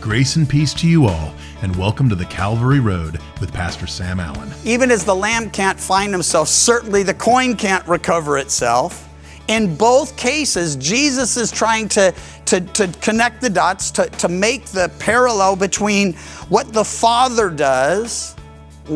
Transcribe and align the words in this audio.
Grace 0.00 0.36
and 0.36 0.48
peace 0.48 0.72
to 0.72 0.88
you 0.88 1.04
all, 1.04 1.34
and 1.60 1.76
welcome 1.76 2.08
to 2.08 2.14
the 2.14 2.24
Calvary 2.24 2.80
Road 2.80 3.20
with 3.38 3.52
Pastor 3.52 3.86
Sam 3.86 4.18
Allen. 4.18 4.50
Even 4.64 4.90
as 4.90 5.04
the 5.04 5.14
lamb 5.14 5.50
can't 5.50 5.78
find 5.78 6.10
himself, 6.10 6.48
certainly 6.48 7.02
the 7.02 7.12
coin 7.12 7.54
can't 7.54 7.86
recover 7.86 8.38
itself. 8.38 9.06
In 9.48 9.76
both 9.76 10.16
cases, 10.16 10.76
Jesus 10.76 11.36
is 11.36 11.52
trying 11.52 11.86
to, 11.90 12.14
to, 12.46 12.62
to 12.62 12.88
connect 13.02 13.42
the 13.42 13.50
dots, 13.50 13.90
to, 13.90 14.06
to 14.06 14.28
make 14.28 14.64
the 14.66 14.90
parallel 14.98 15.54
between 15.54 16.14
what 16.48 16.72
the 16.72 16.84
Father 16.84 17.50
does 17.50 18.34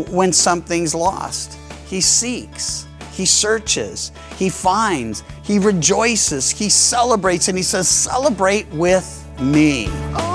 when 0.08 0.32
something's 0.32 0.94
lost. 0.94 1.58
He 1.86 2.00
seeks, 2.00 2.86
he 3.12 3.26
searches, 3.26 4.10
he 4.36 4.48
finds, 4.48 5.22
he 5.42 5.58
rejoices, 5.58 6.50
he 6.50 6.70
celebrates, 6.70 7.48
and 7.48 7.58
he 7.58 7.62
says, 7.62 7.88
Celebrate 7.88 8.66
with 8.70 9.20
me. 9.38 9.88
Oh, 9.90 10.33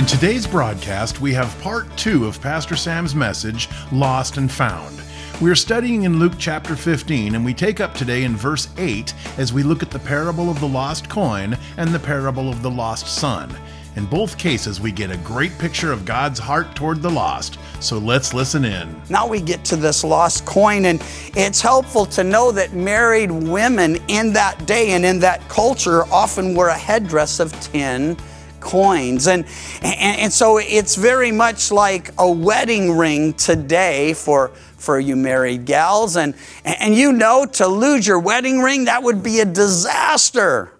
In 0.00 0.06
today's 0.06 0.46
broadcast, 0.46 1.20
we 1.20 1.34
have 1.34 1.60
part 1.60 1.94
two 1.94 2.24
of 2.24 2.40
Pastor 2.40 2.74
Sam's 2.74 3.14
message, 3.14 3.68
Lost 3.92 4.38
and 4.38 4.50
Found. 4.50 4.98
We 5.42 5.50
are 5.50 5.54
studying 5.54 6.04
in 6.04 6.18
Luke 6.18 6.32
chapter 6.38 6.74
15, 6.74 7.34
and 7.34 7.44
we 7.44 7.52
take 7.52 7.80
up 7.80 7.92
today 7.92 8.24
in 8.24 8.34
verse 8.34 8.68
8 8.78 9.12
as 9.36 9.52
we 9.52 9.62
look 9.62 9.82
at 9.82 9.90
the 9.90 9.98
parable 9.98 10.48
of 10.48 10.58
the 10.58 10.66
lost 10.66 11.10
coin 11.10 11.54
and 11.76 11.90
the 11.90 11.98
parable 11.98 12.48
of 12.48 12.62
the 12.62 12.70
lost 12.70 13.08
son. 13.08 13.54
In 13.96 14.06
both 14.06 14.38
cases, 14.38 14.80
we 14.80 14.90
get 14.90 15.10
a 15.10 15.18
great 15.18 15.58
picture 15.58 15.92
of 15.92 16.06
God's 16.06 16.38
heart 16.38 16.74
toward 16.74 17.02
the 17.02 17.10
lost, 17.10 17.58
so 17.80 17.98
let's 17.98 18.32
listen 18.32 18.64
in. 18.64 19.02
Now 19.10 19.28
we 19.28 19.42
get 19.42 19.66
to 19.66 19.76
this 19.76 20.02
lost 20.02 20.46
coin, 20.46 20.86
and 20.86 21.04
it's 21.36 21.60
helpful 21.60 22.06
to 22.06 22.24
know 22.24 22.52
that 22.52 22.72
married 22.72 23.30
women 23.30 23.98
in 24.08 24.32
that 24.32 24.64
day 24.64 24.92
and 24.92 25.04
in 25.04 25.18
that 25.18 25.46
culture 25.50 26.04
often 26.06 26.54
wore 26.54 26.68
a 26.68 26.78
headdress 26.78 27.38
of 27.38 27.52
10 27.60 28.16
coins. 28.60 29.26
And, 29.26 29.44
and, 29.82 30.20
and 30.20 30.32
so 30.32 30.58
it's 30.58 30.96
very 30.96 31.32
much 31.32 31.70
like 31.70 32.10
a 32.18 32.30
wedding 32.30 32.96
ring 32.96 33.32
today 33.34 34.14
for, 34.14 34.48
for 34.76 34.98
you 34.98 35.16
married 35.16 35.64
gals. 35.64 36.16
And, 36.16 36.34
and 36.64 36.94
you 36.94 37.12
know, 37.12 37.46
to 37.46 37.66
lose 37.66 38.06
your 38.06 38.18
wedding 38.18 38.60
ring, 38.60 38.84
that 38.86 39.02
would 39.02 39.22
be 39.22 39.40
a 39.40 39.44
disaster. 39.44 40.72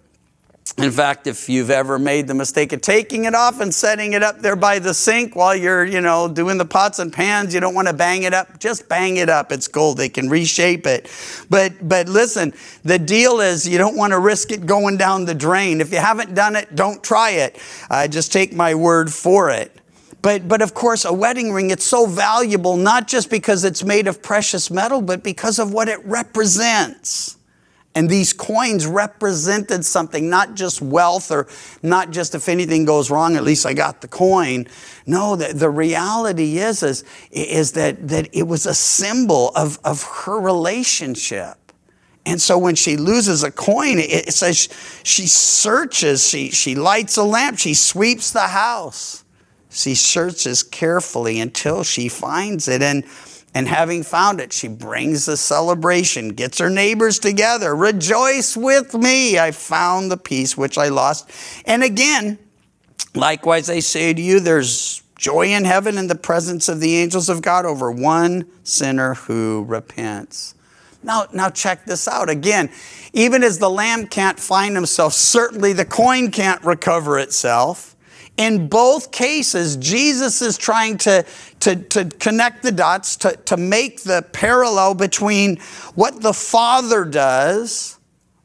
In 0.78 0.90
fact, 0.90 1.26
if 1.26 1.48
you've 1.48 1.70
ever 1.70 1.98
made 1.98 2.26
the 2.26 2.34
mistake 2.34 2.72
of 2.72 2.80
taking 2.80 3.24
it 3.24 3.34
off 3.34 3.60
and 3.60 3.74
setting 3.74 4.12
it 4.12 4.22
up 4.22 4.40
there 4.40 4.56
by 4.56 4.78
the 4.78 4.94
sink 4.94 5.36
while 5.36 5.54
you're, 5.54 5.84
you 5.84 6.00
know, 6.00 6.28
doing 6.28 6.58
the 6.58 6.64
pots 6.64 6.98
and 6.98 7.12
pans, 7.12 7.52
you 7.52 7.60
don't 7.60 7.74
want 7.74 7.88
to 7.88 7.94
bang 7.94 8.22
it 8.22 8.32
up, 8.32 8.58
just 8.58 8.88
bang 8.88 9.16
it 9.16 9.28
up. 9.28 9.52
It's 9.52 9.68
gold. 9.68 9.98
They 9.98 10.08
can 10.08 10.28
reshape 10.28 10.86
it. 10.86 11.10
But 11.50 11.86
but 11.86 12.08
listen, 12.08 12.54
the 12.84 12.98
deal 12.98 13.40
is 13.40 13.68
you 13.68 13.78
don't 13.78 13.96
want 13.96 14.12
to 14.12 14.18
risk 14.18 14.52
it 14.52 14.64
going 14.64 14.96
down 14.96 15.24
the 15.24 15.34
drain. 15.34 15.80
If 15.80 15.92
you 15.92 15.98
haven't 15.98 16.34
done 16.34 16.56
it, 16.56 16.74
don't 16.76 17.02
try 17.02 17.30
it. 17.30 17.58
Uh, 17.90 18.08
just 18.08 18.32
take 18.32 18.52
my 18.52 18.74
word 18.74 19.12
for 19.12 19.50
it. 19.50 19.76
But, 20.22 20.48
but 20.48 20.60
of 20.60 20.74
course, 20.74 21.04
a 21.04 21.12
wedding 21.12 21.52
ring, 21.52 21.70
it's 21.70 21.86
so 21.86 22.06
valuable, 22.06 22.76
not 22.76 23.08
just 23.08 23.30
because 23.30 23.64
it's 23.64 23.82
made 23.82 24.06
of 24.06 24.22
precious 24.22 24.70
metal, 24.70 25.00
but 25.00 25.22
because 25.22 25.58
of 25.58 25.72
what 25.72 25.88
it 25.88 26.04
represents. 26.04 27.38
And 27.94 28.08
these 28.08 28.32
coins 28.32 28.86
represented 28.86 29.84
something, 29.84 30.30
not 30.30 30.54
just 30.54 30.80
wealth 30.80 31.32
or 31.32 31.48
not 31.82 32.12
just 32.12 32.36
if 32.36 32.48
anything 32.48 32.84
goes 32.84 33.10
wrong, 33.10 33.34
at 33.34 33.42
least 33.42 33.66
I 33.66 33.74
got 33.74 34.00
the 34.00 34.08
coin. 34.08 34.68
No, 35.06 35.34
the, 35.34 35.52
the 35.52 35.68
reality 35.68 36.58
is, 36.58 36.84
is, 36.84 37.04
is 37.32 37.72
that, 37.72 38.08
that 38.08 38.28
it 38.32 38.44
was 38.44 38.66
a 38.66 38.74
symbol 38.74 39.50
of, 39.56 39.80
of 39.84 40.04
her 40.04 40.38
relationship. 40.38 41.56
And 42.24 42.40
so 42.40 42.58
when 42.58 42.76
she 42.76 42.96
loses 42.96 43.42
a 43.42 43.50
coin, 43.50 43.98
it 43.98 44.32
says 44.32 44.68
she 45.02 45.26
searches, 45.26 46.28
she, 46.28 46.50
she 46.50 46.76
lights 46.76 47.16
a 47.16 47.24
lamp, 47.24 47.58
she 47.58 47.74
sweeps 47.74 48.30
the 48.30 48.48
house. 48.48 49.24
She 49.70 49.94
searches 49.94 50.62
carefully 50.62 51.40
until 51.40 51.84
she 51.84 52.08
finds 52.08 52.68
it. 52.68 52.82
And 52.82 53.04
and 53.54 53.66
having 53.66 54.04
found 54.04 54.40
it, 54.40 54.52
she 54.52 54.68
brings 54.68 55.26
the 55.26 55.36
celebration, 55.36 56.30
gets 56.30 56.58
her 56.58 56.70
neighbors 56.70 57.18
together. 57.18 57.74
Rejoice 57.74 58.56
with 58.56 58.94
me. 58.94 59.38
I 59.38 59.50
found 59.50 60.10
the 60.10 60.16
piece 60.16 60.56
which 60.56 60.78
I 60.78 60.88
lost. 60.88 61.30
And 61.64 61.82
again, 61.82 62.38
likewise, 63.14 63.68
I 63.68 63.80
say 63.80 64.14
to 64.14 64.22
you, 64.22 64.38
there's 64.38 65.02
joy 65.16 65.48
in 65.48 65.64
heaven 65.64 65.98
in 65.98 66.06
the 66.06 66.14
presence 66.14 66.68
of 66.68 66.80
the 66.80 66.96
angels 66.96 67.28
of 67.28 67.42
God 67.42 67.66
over 67.66 67.90
one 67.90 68.46
sinner 68.62 69.14
who 69.14 69.64
repents. 69.66 70.54
Now, 71.02 71.26
now 71.32 71.50
check 71.50 71.86
this 71.86 72.06
out. 72.06 72.30
Again, 72.30 72.70
even 73.12 73.42
as 73.42 73.58
the 73.58 73.70
lamb 73.70 74.06
can't 74.06 74.38
find 74.38 74.76
himself, 74.76 75.12
certainly 75.12 75.72
the 75.72 75.84
coin 75.84 76.30
can't 76.30 76.62
recover 76.62 77.18
itself. 77.18 77.96
In 78.40 78.68
both 78.68 79.12
cases, 79.12 79.76
Jesus 79.76 80.40
is 80.40 80.56
trying 80.56 80.96
to, 80.98 81.26
to, 81.60 81.76
to 81.76 82.06
connect 82.06 82.62
the 82.62 82.72
dots, 82.72 83.16
to, 83.16 83.36
to 83.36 83.58
make 83.58 84.02
the 84.02 84.24
parallel 84.32 84.94
between 84.94 85.58
what 85.94 86.22
the 86.22 86.32
Father 86.32 87.04
does 87.04 87.98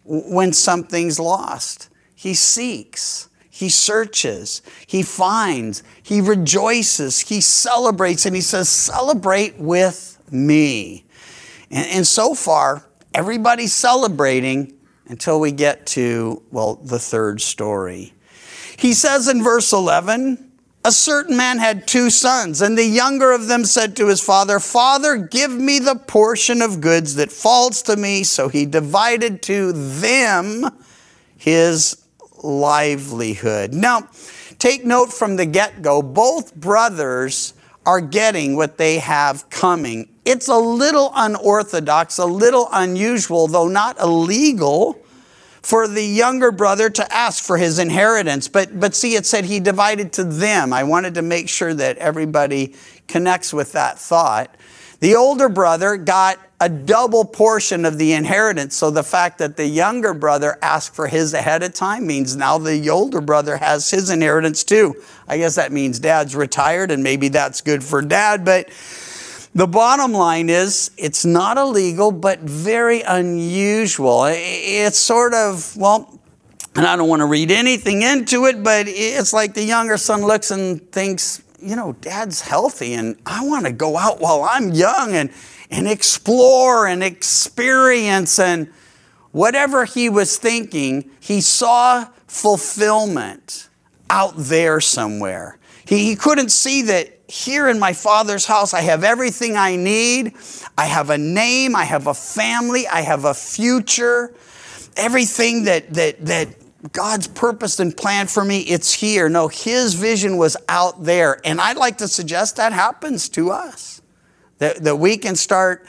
when 0.03 0.51
something's 0.51 1.17
lost. 1.17 1.87
He 2.13 2.33
seeks, 2.33 3.29
he 3.49 3.69
searches, 3.69 4.61
he 4.85 5.01
finds, 5.01 5.81
he 6.03 6.19
rejoices, 6.19 7.21
he 7.21 7.39
celebrates, 7.39 8.25
and 8.25 8.35
he 8.35 8.41
says, 8.41 8.67
Celebrate 8.67 9.57
with 9.57 10.19
me. 10.29 11.05
And, 11.71 11.87
and 11.87 12.05
so 12.05 12.35
far, 12.35 12.85
everybody's 13.13 13.71
celebrating 13.71 14.73
until 15.07 15.39
we 15.39 15.53
get 15.53 15.85
to, 15.85 16.43
well, 16.51 16.75
the 16.83 16.99
third 16.99 17.39
story. 17.39 18.11
He 18.77 18.93
says 18.93 19.27
in 19.27 19.43
verse 19.43 19.71
11, 19.71 20.51
a 20.85 20.91
certain 20.91 21.35
man 21.35 21.57
had 21.57 21.87
two 21.87 22.11
sons, 22.11 22.61
and 22.61 22.77
the 22.77 22.85
younger 22.85 23.31
of 23.31 23.47
them 23.47 23.65
said 23.65 23.95
to 23.95 24.07
his 24.07 24.21
father, 24.21 24.59
Father, 24.59 25.17
give 25.17 25.51
me 25.51 25.79
the 25.79 25.95
portion 25.95 26.61
of 26.61 26.79
goods 26.79 27.15
that 27.15 27.31
falls 27.31 27.81
to 27.83 27.95
me. 27.95 28.23
So 28.23 28.49
he 28.49 28.67
divided 28.67 29.41
to 29.43 29.71
them 29.71 30.69
his 31.37 32.05
livelihood. 32.43 33.73
Now, 33.73 34.09
take 34.59 34.85
note 34.85 35.11
from 35.11 35.37
the 35.37 35.47
get 35.47 35.81
go, 35.81 36.03
both 36.03 36.53
brothers 36.53 37.55
are 37.85 38.01
getting 38.01 38.55
what 38.55 38.77
they 38.77 38.99
have 38.99 39.49
coming. 39.49 40.07
It's 40.23 40.47
a 40.47 40.57
little 40.57 41.11
unorthodox, 41.15 42.19
a 42.19 42.25
little 42.25 42.69
unusual, 42.71 43.47
though 43.47 43.67
not 43.67 43.99
illegal 43.99 45.03
for 45.65 45.87
the 45.87 46.03
younger 46.03 46.51
brother 46.51 46.91
to 46.91 47.11
ask 47.11 47.43
for 47.43 47.57
his 47.57 47.79
inheritance. 47.79 48.47
But, 48.47 48.79
but 48.79 48.93
see, 48.93 49.15
it 49.15 49.25
said 49.25 49.45
he 49.45 49.59
divided 49.59 50.13
to 50.13 50.23
them. 50.23 50.71
I 50.71 50.83
wanted 50.83 51.15
to 51.15 51.23
make 51.23 51.49
sure 51.49 51.73
that 51.73 51.97
everybody 51.97 52.75
connects 53.07 53.51
with 53.51 53.71
that 53.71 53.97
thought. 53.97 54.55
The 54.99 55.15
older 55.15 55.49
brother 55.49 55.97
got 55.97 56.37
a 56.59 56.69
double 56.69 57.25
portion 57.25 57.83
of 57.83 57.97
the 57.97 58.13
inheritance. 58.13 58.75
So 58.75 58.91
the 58.91 59.01
fact 59.01 59.39
that 59.39 59.57
the 59.57 59.65
younger 59.65 60.13
brother 60.13 60.59
asked 60.61 60.93
for 60.93 61.07
his 61.07 61.33
ahead 61.33 61.63
of 61.63 61.73
time 61.73 62.05
means 62.05 62.35
now 62.35 62.59
the 62.59 62.91
older 62.91 63.19
brother 63.19 63.57
has 63.57 63.89
his 63.89 64.11
inheritance 64.11 64.63
too. 64.63 64.93
I 65.27 65.39
guess 65.39 65.55
that 65.55 65.71
means 65.71 65.97
dad's 65.97 66.35
retired 66.35 66.91
and 66.91 67.01
maybe 67.01 67.29
that's 67.29 67.61
good 67.61 67.83
for 67.83 68.03
dad, 68.03 68.45
but 68.45 68.69
the 69.55 69.65
bottom 69.65 70.11
line 70.11 70.49
is 70.49 70.91
it's 70.97 71.23
not 71.23 71.57
illegal, 71.57 72.11
but 72.11 72.41
very 72.41 73.01
unusual. 73.01 74.25
It's 74.27 74.97
sort 74.97 75.33
of, 75.33 75.75
well, 75.77 76.19
and 76.75 76.85
I 76.85 76.97
don't 76.97 77.07
want 77.07 77.21
to 77.21 77.25
read 77.25 77.51
anything 77.51 78.01
into 78.01 78.45
it, 78.47 78.61
but 78.61 78.85
it's 78.89 79.31
like 79.31 79.53
the 79.53 79.63
younger 79.63 79.95
son 79.95 80.23
looks 80.23 80.51
and 80.51 80.91
thinks, 80.91 81.41
you 81.61 81.77
know, 81.77 81.93
dad's 81.93 82.41
healthy 82.41 82.95
and 82.95 83.17
I 83.25 83.45
want 83.45 83.65
to 83.65 83.71
go 83.71 83.97
out 83.97 84.19
while 84.19 84.43
I'm 84.43 84.73
young 84.73 85.13
and, 85.13 85.31
and 85.71 85.87
explore 85.87 86.85
and 86.85 87.01
experience 87.01 88.37
and 88.39 88.67
whatever 89.31 89.85
he 89.85 90.09
was 90.09 90.37
thinking, 90.37 91.09
he 91.21 91.39
saw 91.39 92.09
fulfillment 92.27 93.69
out 94.09 94.33
there 94.35 94.81
somewhere. 94.81 95.59
He, 95.87 95.99
he 96.09 96.17
couldn't 96.17 96.49
see 96.49 96.81
that 96.81 97.14
here 97.27 97.67
in 97.67 97.79
my 97.79 97.93
father's 97.93 98.45
house, 98.45 98.73
I 98.73 98.81
have 98.81 99.03
everything 99.03 99.55
I 99.55 99.75
need. 99.75 100.35
I 100.77 100.85
have 100.85 101.09
a 101.09 101.17
name, 101.17 101.75
I 101.75 101.85
have 101.85 102.07
a 102.07 102.13
family, 102.13 102.87
I 102.87 103.01
have 103.01 103.25
a 103.25 103.33
future. 103.33 104.33
Everything 104.95 105.63
that, 105.63 105.93
that, 105.93 106.25
that 106.25 106.49
God's 106.91 107.27
purposed 107.27 107.79
and 107.79 107.95
planned 107.95 108.29
for 108.29 108.45
me, 108.45 108.59
it's 108.61 108.93
here. 108.93 109.27
No, 109.29 109.47
his 109.47 109.95
vision 109.95 110.37
was 110.37 110.55
out 110.69 111.03
there. 111.03 111.41
And 111.43 111.59
I'd 111.59 111.77
like 111.77 111.97
to 111.97 112.07
suggest 112.07 112.57
that 112.57 112.73
happens 112.73 113.29
to 113.29 113.51
us. 113.51 114.01
That, 114.59 114.83
that 114.83 114.95
we 114.95 115.17
can 115.17 115.35
start 115.35 115.85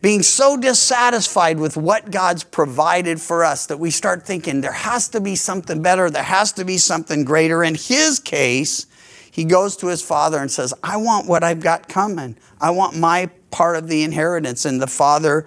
being 0.00 0.22
so 0.22 0.56
dissatisfied 0.56 1.58
with 1.58 1.76
what 1.76 2.10
God's 2.10 2.44
provided 2.44 3.20
for 3.20 3.44
us 3.44 3.66
that 3.66 3.78
we 3.78 3.90
start 3.90 4.24
thinking 4.24 4.60
there 4.60 4.72
has 4.72 5.08
to 5.10 5.20
be 5.20 5.34
something 5.34 5.82
better, 5.82 6.10
there 6.10 6.22
has 6.22 6.52
to 6.52 6.64
be 6.64 6.78
something 6.78 7.24
greater. 7.24 7.62
In 7.62 7.74
his 7.74 8.18
case, 8.18 8.86
he 9.30 9.44
goes 9.44 9.76
to 9.78 9.86
his 9.86 10.02
father 10.02 10.38
and 10.38 10.50
says, 10.50 10.74
I 10.82 10.96
want 10.96 11.28
what 11.28 11.44
I've 11.44 11.60
got 11.60 11.88
coming. 11.88 12.36
I 12.60 12.70
want 12.70 12.96
my 12.96 13.30
part 13.50 13.76
of 13.76 13.88
the 13.88 14.02
inheritance. 14.02 14.64
And 14.64 14.80
the 14.80 14.86
father 14.86 15.46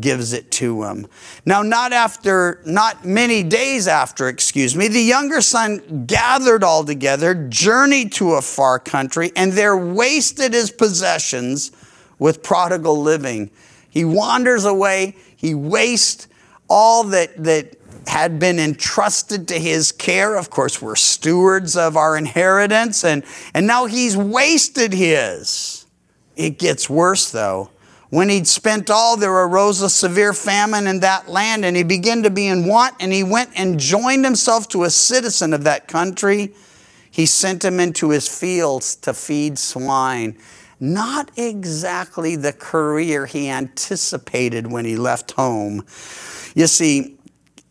gives 0.00 0.32
it 0.32 0.50
to 0.52 0.84
him. 0.84 1.06
Now, 1.44 1.62
not 1.62 1.92
after, 1.92 2.62
not 2.64 3.04
many 3.04 3.42
days 3.42 3.88
after, 3.88 4.28
excuse 4.28 4.76
me, 4.76 4.88
the 4.88 5.00
younger 5.00 5.40
son 5.40 6.04
gathered 6.06 6.62
all 6.62 6.84
together, 6.84 7.34
journeyed 7.48 8.12
to 8.12 8.34
a 8.34 8.42
far 8.42 8.78
country, 8.78 9.32
and 9.34 9.52
there 9.52 9.76
wasted 9.76 10.52
his 10.52 10.70
possessions 10.70 11.72
with 12.18 12.42
prodigal 12.42 13.00
living. 13.00 13.50
He 13.90 14.04
wanders 14.04 14.64
away, 14.64 15.16
he 15.36 15.54
wastes 15.54 16.28
all 16.68 17.04
that, 17.04 17.42
that 17.42 17.76
had 18.08 18.38
been 18.38 18.58
entrusted 18.58 19.46
to 19.48 19.58
his 19.58 19.92
care. 19.92 20.36
Of 20.36 20.50
course, 20.50 20.82
we're 20.82 20.96
stewards 20.96 21.76
of 21.76 21.96
our 21.96 22.16
inheritance, 22.16 23.04
and, 23.04 23.22
and 23.54 23.66
now 23.66 23.86
he's 23.86 24.16
wasted 24.16 24.92
his. 24.92 25.86
It 26.34 26.58
gets 26.58 26.88
worse, 26.88 27.30
though. 27.30 27.70
When 28.10 28.30
he'd 28.30 28.46
spent 28.46 28.88
all, 28.88 29.18
there 29.18 29.32
arose 29.32 29.82
a 29.82 29.90
severe 29.90 30.32
famine 30.32 30.86
in 30.86 31.00
that 31.00 31.28
land, 31.28 31.64
and 31.64 31.76
he 31.76 31.82
began 31.82 32.22
to 32.22 32.30
be 32.30 32.46
in 32.46 32.66
want, 32.66 32.94
and 33.00 33.12
he 33.12 33.22
went 33.22 33.50
and 33.54 33.78
joined 33.78 34.24
himself 34.24 34.68
to 34.68 34.84
a 34.84 34.90
citizen 34.90 35.52
of 35.52 35.64
that 35.64 35.88
country. 35.88 36.54
He 37.10 37.26
sent 37.26 37.64
him 37.64 37.78
into 37.78 38.10
his 38.10 38.26
fields 38.26 38.96
to 38.96 39.12
feed 39.12 39.58
swine. 39.58 40.38
Not 40.80 41.30
exactly 41.36 42.36
the 42.36 42.52
career 42.52 43.26
he 43.26 43.50
anticipated 43.50 44.70
when 44.70 44.86
he 44.86 44.96
left 44.96 45.32
home. 45.32 45.84
You 46.54 46.66
see, 46.66 47.17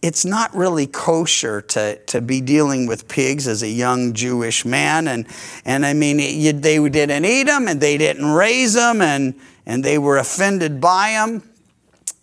it's 0.02 0.26
not 0.26 0.56
really 0.56 0.86
kosher 0.86 1.62
to, 1.62 1.98
to 2.06 2.22
be 2.22 2.40
dealing 2.40 2.86
with 2.86 3.08
pigs 3.08 3.48
as 3.48 3.64
a 3.64 3.68
young 3.68 4.14
Jewish 4.14 4.64
man. 4.64 5.08
And, 5.08 5.28
and 5.66 5.86
I 5.86 5.94
mean, 5.94 6.20
you, 6.20 6.54
they 6.54 6.78
didn't 6.90 7.26
eat 7.26 7.44
them 7.44 7.68
and 7.68 7.82
they 7.82 7.98
didn't 7.98 8.26
raise 8.26 8.74
them 8.74 9.02
and, 9.02 9.34
and 9.66 9.84
they 9.84 9.98
were 9.98 10.18
offended 10.18 10.80
by 10.80 11.12
them. 11.12 11.44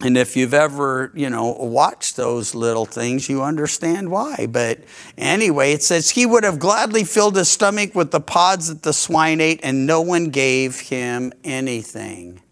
And 0.00 0.19
if 0.19 0.37
you've 0.37 0.55
ever, 0.55 1.12
you 1.15 1.31
know, 1.31 1.53
watched 1.53 2.17
those 2.17 2.55
little 2.55 2.85
things, 2.85 3.29
you 3.29 3.43
understand 3.43 4.11
why. 4.11 4.47
But 4.50 4.81
anyway, 5.17 5.73
it 5.73 5.82
says 5.82 6.11
he 6.11 6.27
would 6.27 6.44
have 6.44 6.59
gladly 6.59 7.05
filled 7.05 7.37
his 7.37 7.49
stomach 7.49 7.94
with 7.94 8.11
the 8.11 8.20
pods 8.20 8.69
that 8.69 8.82
the 8.82 8.93
swine 8.93 9.41
ate, 9.41 9.61
and 9.62 9.87
no 9.87 10.00
one 10.00 10.31
gave 10.31 10.79
him 10.79 11.32
anything. 11.43 12.43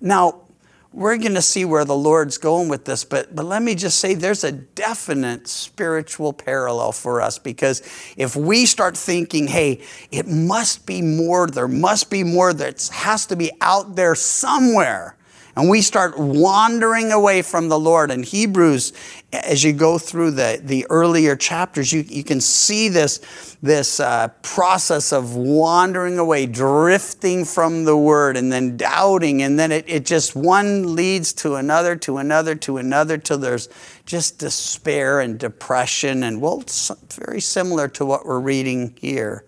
Now, 0.00 0.42
we're 0.92 1.16
going 1.18 1.34
to 1.34 1.42
see 1.42 1.64
where 1.64 1.84
the 1.84 1.94
Lord's 1.94 2.36
going 2.36 2.68
with 2.68 2.84
this, 2.84 3.04
but, 3.04 3.34
but 3.34 3.44
let 3.44 3.62
me 3.62 3.76
just 3.76 4.00
say 4.00 4.14
there's 4.14 4.42
a 4.42 4.50
definite 4.50 5.46
spiritual 5.46 6.32
parallel 6.32 6.90
for 6.90 7.20
us 7.20 7.38
because 7.38 7.80
if 8.16 8.34
we 8.34 8.66
start 8.66 8.96
thinking, 8.96 9.46
hey, 9.46 9.80
it 10.10 10.26
must 10.26 10.86
be 10.86 11.00
more, 11.00 11.46
there 11.46 11.68
must 11.68 12.10
be 12.10 12.24
more 12.24 12.52
that 12.52 12.88
has 12.92 13.26
to 13.26 13.36
be 13.36 13.52
out 13.60 13.94
there 13.94 14.16
somewhere, 14.16 15.16
and 15.56 15.68
we 15.68 15.82
start 15.82 16.18
wandering 16.18 17.10
away 17.10 17.42
from 17.42 17.68
the 17.68 17.78
Lord. 17.78 18.10
In 18.10 18.22
Hebrews, 18.22 18.92
as 19.32 19.64
you 19.64 19.72
go 19.72 19.98
through 19.98 20.32
the, 20.32 20.60
the 20.62 20.86
earlier 20.90 21.34
chapters, 21.34 21.92
you, 21.92 22.04
you 22.06 22.22
can 22.22 22.40
see 22.40 22.88
this, 22.88 23.56
this 23.60 23.98
uh, 23.98 24.28
process 24.42 25.12
of 25.12 25.34
wandering 25.34 26.18
away, 26.18 26.46
drifting 26.46 27.44
from 27.44 27.84
the 27.84 27.96
Word, 27.96 28.36
and 28.36 28.52
then 28.52 28.76
doubting. 28.76 29.42
And 29.42 29.58
then 29.58 29.72
it, 29.72 29.84
it 29.88 30.06
just 30.06 30.36
one 30.36 30.94
leads 30.94 31.32
to 31.34 31.56
another, 31.56 31.96
to 31.96 32.18
another, 32.18 32.54
to 32.54 32.76
another, 32.76 33.18
till 33.18 33.38
there's 33.38 33.68
just 34.06 34.38
despair 34.38 35.20
and 35.20 35.38
depression. 35.38 36.22
And 36.22 36.40
well, 36.40 36.60
it's 36.60 36.90
very 37.16 37.40
similar 37.40 37.88
to 37.88 38.06
what 38.06 38.24
we're 38.24 38.40
reading 38.40 38.94
here. 39.00 39.44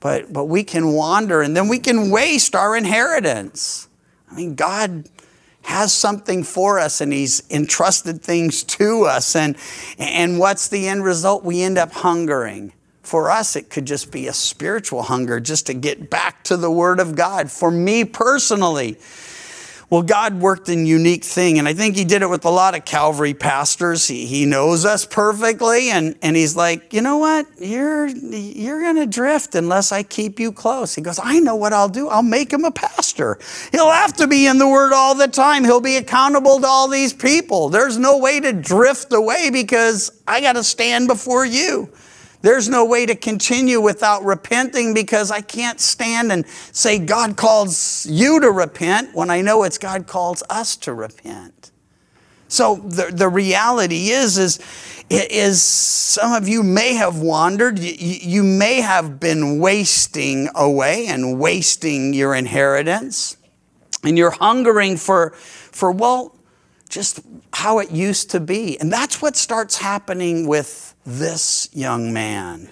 But, 0.00 0.32
but 0.32 0.44
we 0.44 0.62
can 0.64 0.92
wander 0.92 1.42
and 1.42 1.56
then 1.56 1.68
we 1.68 1.80
can 1.80 2.10
waste 2.10 2.54
our 2.54 2.76
inheritance. 2.76 3.88
I 4.30 4.36
mean, 4.36 4.54
God 4.54 5.08
has 5.68 5.92
something 5.92 6.42
for 6.42 6.78
us 6.78 7.02
and 7.02 7.12
he's 7.12 7.42
entrusted 7.50 8.22
things 8.22 8.64
to 8.64 9.04
us. 9.04 9.36
And 9.36 9.54
and 9.98 10.38
what's 10.38 10.68
the 10.68 10.88
end 10.88 11.04
result? 11.04 11.44
We 11.44 11.60
end 11.60 11.76
up 11.76 11.92
hungering. 11.92 12.72
For 13.02 13.30
us 13.30 13.54
it 13.54 13.68
could 13.68 13.84
just 13.84 14.10
be 14.10 14.28
a 14.28 14.32
spiritual 14.32 15.02
hunger 15.02 15.40
just 15.40 15.66
to 15.66 15.74
get 15.74 16.08
back 16.08 16.42
to 16.44 16.56
the 16.56 16.70
word 16.70 17.00
of 17.00 17.16
god. 17.16 17.50
For 17.50 17.70
me 17.70 18.06
personally 18.06 18.96
well, 19.90 20.02
God 20.02 20.38
worked 20.38 20.68
in 20.68 20.84
unique 20.84 21.24
thing, 21.24 21.58
and 21.58 21.66
I 21.66 21.72
think 21.72 21.96
He 21.96 22.04
did 22.04 22.20
it 22.20 22.28
with 22.28 22.44
a 22.44 22.50
lot 22.50 22.76
of 22.76 22.84
Calvary 22.84 23.32
pastors. 23.32 24.06
He, 24.06 24.26
he 24.26 24.44
knows 24.44 24.84
us 24.84 25.06
perfectly, 25.06 25.88
and, 25.88 26.14
and 26.20 26.36
He's 26.36 26.54
like, 26.54 26.92
you 26.92 27.00
know 27.00 27.16
what? 27.16 27.46
You're 27.58 28.06
you're 28.08 28.82
gonna 28.82 29.06
drift 29.06 29.54
unless 29.54 29.90
I 29.90 30.02
keep 30.02 30.38
you 30.38 30.52
close. 30.52 30.94
He 30.94 31.00
goes, 31.00 31.18
I 31.22 31.40
know 31.40 31.56
what 31.56 31.72
I'll 31.72 31.88
do. 31.88 32.08
I'll 32.08 32.22
make 32.22 32.52
him 32.52 32.64
a 32.64 32.70
pastor. 32.70 33.38
He'll 33.72 33.90
have 33.90 34.12
to 34.16 34.26
be 34.26 34.46
in 34.46 34.58
the 34.58 34.68
Word 34.68 34.92
all 34.92 35.14
the 35.14 35.28
time. 35.28 35.64
He'll 35.64 35.80
be 35.80 35.96
accountable 35.96 36.60
to 36.60 36.66
all 36.66 36.88
these 36.88 37.14
people. 37.14 37.70
There's 37.70 37.96
no 37.96 38.18
way 38.18 38.40
to 38.40 38.52
drift 38.52 39.12
away 39.14 39.48
because 39.50 40.10
I 40.26 40.42
got 40.42 40.52
to 40.54 40.64
stand 40.64 41.08
before 41.08 41.46
you. 41.46 41.90
There's 42.40 42.68
no 42.68 42.84
way 42.84 43.04
to 43.06 43.16
continue 43.16 43.80
without 43.80 44.24
repenting 44.24 44.94
because 44.94 45.30
I 45.30 45.40
can't 45.40 45.80
stand 45.80 46.30
and 46.30 46.46
say 46.46 46.98
God 46.98 47.36
calls 47.36 48.06
you 48.08 48.40
to 48.40 48.50
repent 48.50 49.14
when 49.14 49.28
I 49.28 49.40
know 49.40 49.64
it's 49.64 49.78
God 49.78 50.06
calls 50.06 50.42
us 50.48 50.76
to 50.76 50.94
repent. 50.94 51.72
So 52.46 52.76
the, 52.76 53.10
the 53.12 53.28
reality 53.28 54.08
is, 54.08 54.38
is, 54.38 54.58
is 55.10 55.62
some 55.62 56.32
of 56.32 56.48
you 56.48 56.62
may 56.62 56.94
have 56.94 57.18
wandered. 57.18 57.78
You, 57.78 57.92
you 57.94 58.42
may 58.42 58.80
have 58.80 59.20
been 59.20 59.58
wasting 59.58 60.48
away 60.54 61.06
and 61.08 61.38
wasting 61.38 62.14
your 62.14 62.34
inheritance. 62.34 63.36
And 64.04 64.16
you're 64.16 64.30
hungering 64.30 64.96
for, 64.96 65.30
for 65.32 65.90
well, 65.90 66.37
just 66.88 67.20
how 67.52 67.78
it 67.78 67.90
used 67.90 68.30
to 68.30 68.40
be. 68.40 68.78
And 68.80 68.92
that's 68.92 69.20
what 69.22 69.36
starts 69.36 69.76
happening 69.76 70.46
with 70.46 70.94
this 71.04 71.68
young 71.72 72.12
man. 72.12 72.70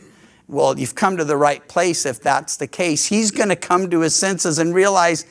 Well, 0.48 0.78
you've 0.78 0.94
come 0.94 1.16
to 1.16 1.24
the 1.24 1.36
right 1.36 1.66
place 1.66 2.06
if 2.06 2.20
that's 2.20 2.56
the 2.56 2.66
case. 2.66 3.06
He's 3.06 3.30
going 3.30 3.48
to 3.48 3.56
come 3.56 3.90
to 3.90 4.00
his 4.00 4.14
senses 4.14 4.58
and 4.58 4.74
realize, 4.74 5.26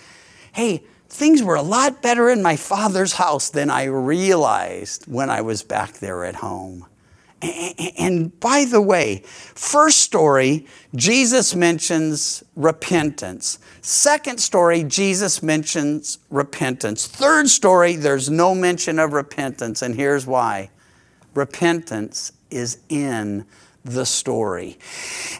hey, 0.54 0.84
things 1.08 1.42
were 1.42 1.56
a 1.56 1.62
lot 1.62 2.02
better 2.02 2.30
in 2.30 2.42
my 2.42 2.58
father's 2.58 3.14
house 3.14 3.50
than 3.50 3.70
I 3.70 3.86
realized 3.86 5.06
when 5.06 5.30
I 5.30 5.42
was 5.42 5.64
back 5.64 5.94
there 5.94 6.26
at 6.26 6.36
home. 6.36 6.86
And 7.98 8.40
by 8.40 8.66
the 8.66 8.82
way, 8.82 9.24
first 9.26 10.00
story, 10.00 10.66
Jesus 10.96 11.56
mentions 11.56 12.44
repentance. 12.56 13.60
Second 13.82 14.40
story, 14.40 14.84
Jesus 14.84 15.44
mentions 15.44 16.20
repentance. 16.30 17.08
Third 17.08 17.50
story, 17.50 17.96
there's 17.96 18.30
no 18.30 18.56
mention 18.56 19.00
of 19.00 19.14
repentance, 19.14 19.82
and 19.82 19.96
here's 19.96 20.26
why 20.26 20.70
repentance 21.34 22.32
is 22.50 22.80
in 22.90 23.46
the 23.84 24.06
story. 24.06 24.78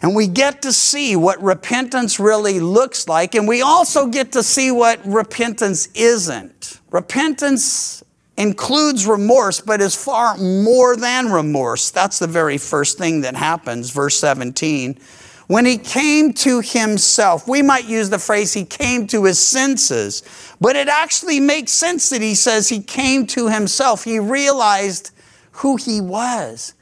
And 0.02 0.14
we 0.14 0.28
get 0.28 0.62
to 0.62 0.72
see 0.72 1.16
what 1.16 1.42
repentance 1.42 2.20
really 2.20 2.60
looks 2.60 3.08
like, 3.08 3.34
and 3.34 3.48
we 3.48 3.62
also 3.62 4.06
get 4.06 4.32
to 4.32 4.42
see 4.42 4.70
what 4.70 5.04
repentance 5.04 5.88
isn't. 5.94 6.80
Repentance 6.90 8.04
includes 8.36 9.06
remorse, 9.06 9.60
but 9.60 9.80
is 9.80 9.94
far 9.94 10.36
more 10.36 10.96
than 10.96 11.30
remorse. 11.30 11.90
That's 11.90 12.18
the 12.18 12.26
very 12.26 12.58
first 12.58 12.98
thing 12.98 13.22
that 13.22 13.34
happens, 13.34 13.90
verse 13.90 14.18
17. 14.18 14.98
When 15.46 15.64
he 15.64 15.78
came 15.78 16.32
to 16.34 16.60
himself, 16.60 17.46
we 17.46 17.62
might 17.62 17.84
use 17.84 18.10
the 18.10 18.18
phrase 18.18 18.52
he 18.52 18.64
came 18.64 19.06
to 19.08 19.24
his 19.24 19.38
senses, 19.38 20.22
but 20.60 20.74
it 20.74 20.88
actually 20.88 21.38
makes 21.38 21.70
sense 21.70 22.10
that 22.10 22.20
he 22.20 22.34
says 22.34 22.68
he 22.68 22.82
came 22.82 23.26
to 23.28 23.48
himself. 23.48 24.04
He 24.04 24.18
realized 24.18 25.12
who 25.52 25.76
he 25.76 26.00
was. 26.00 26.74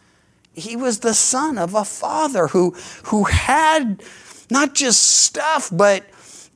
He 0.54 0.76
was 0.76 1.00
the 1.00 1.14
son 1.14 1.58
of 1.58 1.74
a 1.74 1.84
father 1.84 2.48
who, 2.48 2.70
who 3.04 3.24
had 3.24 4.02
not 4.50 4.74
just 4.74 5.02
stuff, 5.02 5.68
but, 5.70 6.04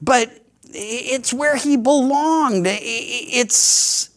but 0.00 0.30
it's 0.64 1.32
where 1.32 1.56
he 1.56 1.76
belonged. 1.76 2.66
It's, 2.68 4.07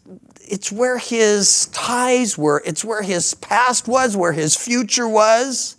it's 0.51 0.69
where 0.69 0.97
his 0.97 1.67
ties 1.67 2.37
were, 2.37 2.61
it's 2.65 2.83
where 2.83 3.01
his 3.01 3.33
past 3.35 3.87
was, 3.87 4.17
where 4.17 4.33
his 4.33 4.53
future 4.53 5.07
was. 5.07 5.77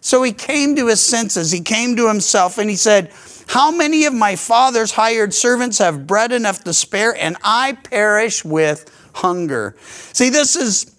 So 0.00 0.24
he 0.24 0.32
came 0.32 0.74
to 0.76 0.88
his 0.88 1.00
senses, 1.00 1.52
he 1.52 1.60
came 1.60 1.94
to 1.94 2.08
himself, 2.08 2.58
and 2.58 2.68
he 2.68 2.74
said, 2.74 3.12
How 3.46 3.70
many 3.70 4.06
of 4.06 4.12
my 4.12 4.34
father's 4.34 4.90
hired 4.90 5.32
servants 5.32 5.78
have 5.78 6.08
bread 6.08 6.32
enough 6.32 6.64
to 6.64 6.74
spare, 6.74 7.14
and 7.16 7.36
I 7.44 7.74
perish 7.84 8.44
with 8.44 8.90
hunger? 9.14 9.76
See, 10.12 10.28
this 10.28 10.56
is 10.56 10.92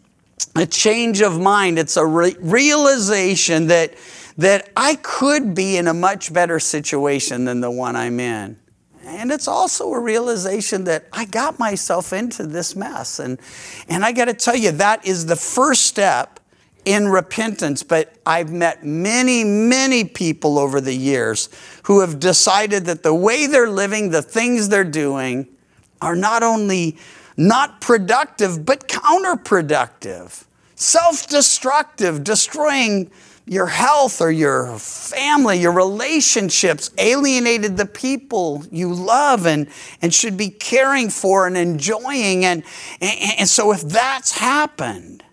a 0.56 0.66
change 0.66 1.22
of 1.22 1.38
mind. 1.38 1.80
It's 1.80 1.98
a 1.98 2.06
re- 2.06 2.38
realization 2.40 3.68
that, 3.68 3.94
that 4.38 4.70
I 4.78 4.96
could 4.96 5.54
be 5.54 5.76
in 5.76 5.90
a 5.90 5.94
much 5.94 6.32
better 6.32 6.62
situation 6.62 7.44
than 7.44 7.60
the 7.60 7.72
one 7.72 7.98
I'm 7.98 8.22
in. 8.22 8.58
And 9.06 9.32
it's 9.32 9.48
also 9.48 9.92
a 9.92 10.00
realization 10.00 10.84
that 10.86 11.06
I 11.12 11.26
got 11.26 11.58
myself 11.60 12.14
into 12.14 12.46
this 12.46 12.76
mess. 12.76 13.20
And, 13.20 13.40
and 13.90 14.06
I 14.06 14.12
got 14.12 14.26
to 14.26 14.34
tell 14.34 14.56
you, 14.56 14.72
that 14.72 15.06
is 15.06 15.26
the 15.26 15.36
first 15.36 15.84
step 15.86 16.40
in 16.86 17.08
repentance. 17.08 17.84
But 17.84 18.16
I've 18.26 18.52
met 18.52 18.86
many, 18.86 19.44
many 19.44 20.04
people 20.04 20.60
over 20.60 20.80
the 20.80 20.96
years 20.96 21.50
who 21.84 22.02
have 22.02 22.20
decided 22.20 22.86
that 22.86 23.04
the 23.04 23.14
way 23.14 23.48
they're 23.48 23.70
living, 23.70 24.12
the 24.12 24.22
things 24.22 24.70
they're 24.70 24.84
doing, 24.84 25.48
are 26.02 26.16
not 26.16 26.44
only 26.44 26.98
not 27.38 27.82
productive, 27.82 28.66
but 28.66 28.88
counterproductive, 28.88 30.46
self 30.76 31.28
destructive, 31.28 32.24
destroying 32.24 33.12
your 33.52 33.68
health 33.68 34.22
or 34.22 34.32
your 34.32 34.80
family, 34.80 35.60
your 35.60 35.74
relationships, 35.74 36.90
alienated 36.98 37.76
the 37.76 37.86
people 37.86 38.64
you 38.72 38.94
love 38.94 39.46
and, 39.46 39.68
and 40.02 40.14
should 40.14 40.38
be 40.38 40.50
caring 40.50 41.10
for 41.10 41.48
and 41.48 41.58
enjoying. 41.58 42.46
And, 42.46 42.64
and, 43.02 43.40
and 43.40 43.50
so, 43.50 43.74
if 43.74 43.82
that's 43.82 44.32
happened, 44.32 45.26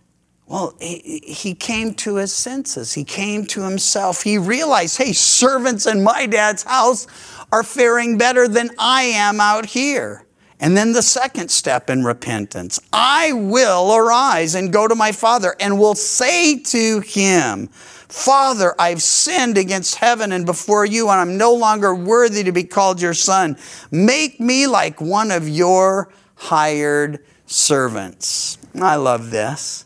well, 0.47 0.75
he, 0.81 1.21
he 1.25 1.55
came 1.55 1.95
to 1.95 2.17
his 2.17 2.33
senses. 2.33 2.93
He 2.93 3.05
came 3.05 3.47
to 3.47 3.63
himself. 3.63 4.25
He 4.25 4.37
realized, 4.37 4.99
hey, 4.99 5.13
servants 5.13 5.87
in 5.87 6.03
my 6.03 6.27
dad's 6.27 6.65
house 6.65 7.07
are 7.53 7.63
faring 7.63 8.19
better 8.19 8.49
than 8.49 8.71
I 8.81 9.03
am 9.03 9.41
out 9.41 9.67
here. 9.67 10.27
And 10.59 10.77
then 10.77 10.93
the 10.93 11.03
second 11.03 11.53
step 11.53 11.89
in 11.89 12.03
repentance 12.03 12.81
I 12.93 13.33
will 13.33 13.95
arise 13.95 14.57
and 14.57 14.73
go 14.73 14.89
to 14.89 14.97
my 14.97 15.13
father 15.13 15.55
and 15.61 15.79
will 15.79 15.95
say 15.95 16.59
to 16.59 16.99
him, 16.99 17.71
Father, 18.09 18.75
I've 18.79 19.03
sinned 19.03 19.59
against 19.59 19.97
heaven 19.97 20.33
and 20.33 20.47
before 20.47 20.87
you, 20.87 21.09
and 21.11 21.21
I'm 21.21 21.37
no 21.37 21.53
longer 21.55 21.95
worthy 21.95 22.43
to 22.45 22.53
be 22.53 22.65
called 22.65 23.03
your 23.03 23.15
son. 23.15 23.59
Make 23.91 24.41
me 24.41 24.67
like 24.67 25.01
one 25.01 25.31
of 25.31 25.49
your 25.49 26.11
hired 26.35 27.25
servants. 27.47 28.59
I 28.75 28.97
love 28.97 29.31
this. 29.31 29.85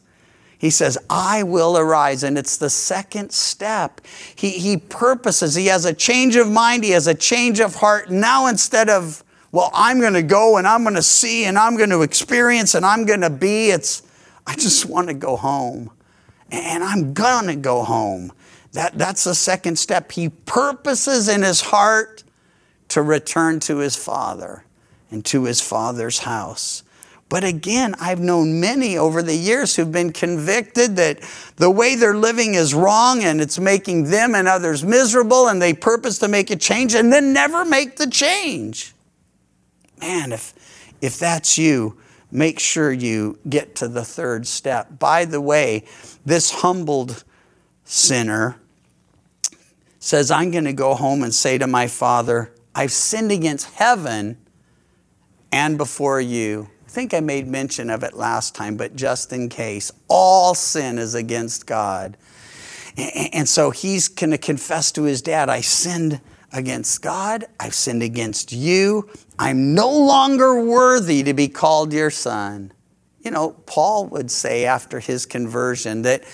He 0.59 0.71
says, 0.71 0.97
I 1.11 1.43
will 1.43 1.77
arise. 1.77 2.23
And 2.23 2.39
it's 2.39 2.57
the 2.57 2.71
second 2.71 3.33
step. 3.33 4.01
He, 4.37 4.51
he 4.51 4.77
purposes, 4.77 5.57
he 5.57 5.67
has 5.67 5.85
a 5.85 5.93
change 5.93 6.37
of 6.37 6.49
mind, 6.49 6.85
he 6.85 6.91
has 6.91 7.09
a 7.09 7.15
change 7.15 7.59
of 7.59 7.75
heart. 7.75 8.11
Now, 8.11 8.47
instead 8.47 8.89
of, 8.89 9.25
well, 9.51 9.73
I'm 9.75 9.99
going 9.99 10.13
to 10.13 10.23
go 10.23 10.59
and 10.59 10.67
I'm 10.67 10.85
going 10.85 10.95
to 10.95 11.03
see 11.03 11.47
and 11.47 11.59
I'm 11.59 11.77
going 11.77 11.91
to 11.91 12.03
experience 12.03 12.77
and 12.77 12.87
I'm 12.87 13.05
going 13.05 13.23
to 13.23 13.31
be, 13.31 13.71
it's, 13.71 14.05
I 14.47 14.55
just 14.55 14.87
want 14.87 15.09
to 15.09 15.15
go 15.15 15.35
home. 15.35 15.91
And 16.53 16.85
I'm 16.85 17.15
going 17.15 17.47
to 17.47 17.57
go 17.57 17.83
home. 17.83 18.31
That, 18.73 18.97
that's 18.97 19.25
the 19.25 19.35
second 19.35 19.79
step. 19.79 20.13
He 20.13 20.29
purposes 20.29 21.29
in 21.29 21.43
his 21.43 21.63
heart 21.63 22.23
to 22.89 23.03
return 23.03 23.59
to 23.61 23.79
his 23.79 23.97
father 23.97 24.65
and 25.11 25.25
to 25.27 25.45
his 25.45 25.61
father's 25.61 26.21
house. 26.21 26.83
But 27.31 27.45
again, 27.45 27.95
I've 27.99 28.21
known 28.21 28.61
many 28.61 28.99
over 28.99 29.23
the 29.23 29.35
years 29.35 29.75
who've 29.75 29.91
been 29.91 30.13
convicted 30.13 30.97
that 30.97 31.21
the 31.57 31.71
way 31.71 31.95
they're 31.95 32.15
living 32.15 32.53
is 32.53 32.75
wrong 32.75 33.25
and 33.25 33.41
it's 33.41 33.59
making 33.59 34.11
them 34.11 34.35
and 34.35 34.47
others 34.47 34.85
miserable, 34.85 35.49
and 35.49 35.61
they 35.61 35.73
purpose 35.73 36.19
to 36.19 36.29
make 36.29 36.51
a 36.51 36.57
change 36.57 36.95
and 36.95 37.11
then 37.11 37.33
never 37.33 37.65
make 37.65 37.97
the 37.97 38.07
change. 38.07 38.93
Man, 39.99 40.33
if, 40.33 40.53
if 41.01 41.19
that's 41.19 41.57
you, 41.57 41.97
make 42.33 42.59
sure 42.59 42.91
you 42.91 43.39
get 43.49 43.77
to 43.77 43.87
the 43.87 44.05
third 44.05 44.47
step. 44.47 44.99
By 44.99 45.27
the 45.27 45.41
way, 45.41 45.85
this 46.25 46.51
humbled 46.51 47.23
sinner 47.85 48.59
says, 49.99 50.31
I'm 50.31 50.51
going 50.51 50.65
to 50.65 50.73
go 50.73 50.95
home 50.95 51.23
and 51.23 51.33
say 51.33 51.59
to 51.59 51.67
my 51.67 51.87
father, 51.87 52.53
I've 52.75 52.91
sinned 52.91 53.31
against 53.31 53.71
heaven 53.75 54.39
and 55.53 55.77
before 55.77 56.21
you. 56.21 56.71
I 56.87 56.89
think 56.89 57.15
I 57.15 57.21
made 57.21 57.47
mention 57.47 57.91
of 57.91 58.03
it 58.03 58.15
last 58.15 58.55
time, 58.55 58.77
but 58.77 58.97
just 58.97 59.33
in 59.33 59.49
case, 59.49 59.93
all 60.09 60.55
sin 60.55 60.99
is 60.99 61.15
against 61.15 61.67
God. 61.67 62.17
And 62.97 63.49
so 63.49 63.71
he's 63.71 64.09
going 64.09 64.31
to 64.31 64.39
confess 64.39 64.91
to 64.93 65.05
his 65.05 65.23
dad, 65.23 65.49
I 65.49 65.61
sinned 65.61 66.21
against 66.53 67.03
God, 67.03 67.45
I've 67.59 67.75
sinned 67.75 68.03
against 68.03 68.53
you, 68.53 69.09
I'm 69.39 69.75
no 69.75 69.91
longer 69.91 70.63
worthy 70.63 71.23
to 71.23 71.35
be 71.35 71.49
called 71.49 71.93
your 71.93 72.11
son. 72.11 72.73
You 73.21 73.31
know, 73.31 73.51
Paul 73.67 74.07
would 74.09 74.31
say 74.31 74.65
after 74.65 75.01
his 75.01 75.27
conversion 75.27 76.03
that 76.03 76.25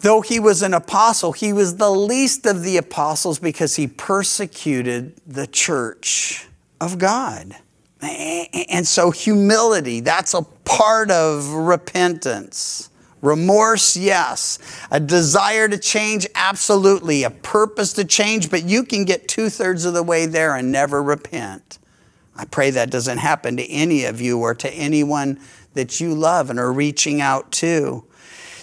though 0.00 0.20
he 0.20 0.40
was 0.40 0.62
an 0.62 0.74
apostle, 0.74 1.32
he 1.32 1.52
was 1.52 1.76
the 1.76 1.90
least 1.90 2.46
of 2.46 2.62
the 2.62 2.76
apostles 2.76 3.38
because 3.38 3.76
he 3.76 3.86
persecuted 3.86 5.20
the 5.26 5.46
church 5.46 6.46
of 6.80 6.98
God. 6.98 7.54
And 8.02 8.86
so, 8.86 9.10
humility, 9.10 10.00
that's 10.00 10.32
a 10.32 10.42
part 10.42 11.10
of 11.10 11.48
repentance. 11.48 12.88
Remorse, 13.22 13.96
yes. 13.96 14.58
A 14.90 14.98
desire 14.98 15.68
to 15.68 15.78
change, 15.78 16.26
absolutely. 16.34 17.22
A 17.22 17.30
purpose 17.30 17.92
to 17.94 18.04
change, 18.04 18.50
but 18.50 18.64
you 18.64 18.84
can 18.84 19.04
get 19.04 19.28
two 19.28 19.50
thirds 19.50 19.84
of 19.84 19.94
the 19.94 20.02
way 20.02 20.26
there 20.26 20.54
and 20.54 20.72
never 20.72 21.02
repent. 21.02 21.78
I 22.34 22.46
pray 22.46 22.70
that 22.70 22.90
doesn't 22.90 23.18
happen 23.18 23.58
to 23.58 23.70
any 23.70 24.04
of 24.04 24.20
you 24.20 24.38
or 24.38 24.54
to 24.54 24.72
anyone 24.72 25.38
that 25.74 26.00
you 26.00 26.14
love 26.14 26.48
and 26.48 26.58
are 26.58 26.72
reaching 26.72 27.20
out 27.20 27.52
to. 27.52 28.04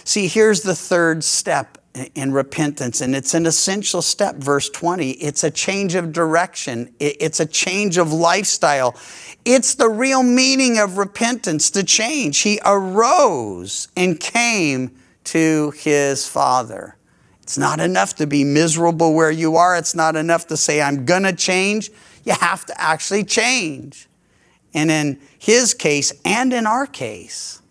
See, 0.04 0.26
here's 0.26 0.62
the 0.62 0.74
third 0.74 1.22
step 1.22 1.78
in 2.14 2.32
repentance, 2.32 3.00
and 3.00 3.14
it's 3.14 3.34
an 3.34 3.46
essential 3.46 4.02
step, 4.02 4.36
verse 4.36 4.68
20. 4.70 5.10
It's 5.12 5.44
a 5.44 5.50
change 5.50 5.94
of 5.94 6.12
direction, 6.12 6.94
it's 6.98 7.40
a 7.40 7.46
change 7.46 7.98
of 7.98 8.12
lifestyle. 8.12 8.96
It's 9.44 9.74
the 9.74 9.88
real 9.88 10.22
meaning 10.22 10.78
of 10.78 10.98
repentance 10.98 11.70
to 11.70 11.82
change. 11.82 12.40
He 12.40 12.60
arose 12.64 13.88
and 13.96 14.20
came 14.20 14.94
to 15.24 15.72
his 15.76 16.26
Father. 16.26 16.96
It's 17.42 17.56
not 17.56 17.80
enough 17.80 18.14
to 18.16 18.26
be 18.26 18.44
miserable 18.44 19.14
where 19.14 19.30
you 19.30 19.56
are, 19.56 19.76
it's 19.76 19.94
not 19.94 20.16
enough 20.16 20.46
to 20.48 20.56
say, 20.56 20.82
I'm 20.82 21.06
going 21.06 21.22
to 21.22 21.32
change. 21.32 21.90
You 22.24 22.34
have 22.34 22.66
to 22.66 22.78
actually 22.78 23.24
change. 23.24 24.06
And 24.74 24.90
in 24.90 25.20
his 25.38 25.72
case, 25.72 26.12
and 26.24 26.52
in 26.52 26.66
our 26.66 26.86
case, 26.86 27.62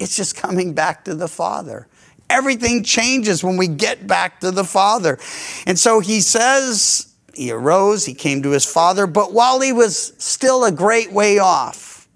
it's 0.00 0.16
just 0.16 0.36
coming 0.36 0.72
back 0.72 1.04
to 1.04 1.14
the 1.14 1.28
Father. 1.28 1.86
Everything 2.28 2.82
changes 2.82 3.44
when 3.44 3.56
we 3.56 3.68
get 3.68 4.06
back 4.06 4.40
to 4.40 4.50
the 4.50 4.64
Father. 4.64 5.18
And 5.66 5.78
so 5.78 6.00
he 6.00 6.20
says, 6.20 7.09
he 7.40 7.50
arose, 7.50 8.04
he 8.04 8.12
came 8.12 8.42
to 8.42 8.50
his 8.50 8.66
father, 8.66 9.06
but 9.06 9.32
while 9.32 9.60
he 9.60 9.72
was 9.72 10.12
still 10.18 10.62
a 10.66 10.70
great 10.70 11.10
way 11.10 11.38
off, 11.38 12.06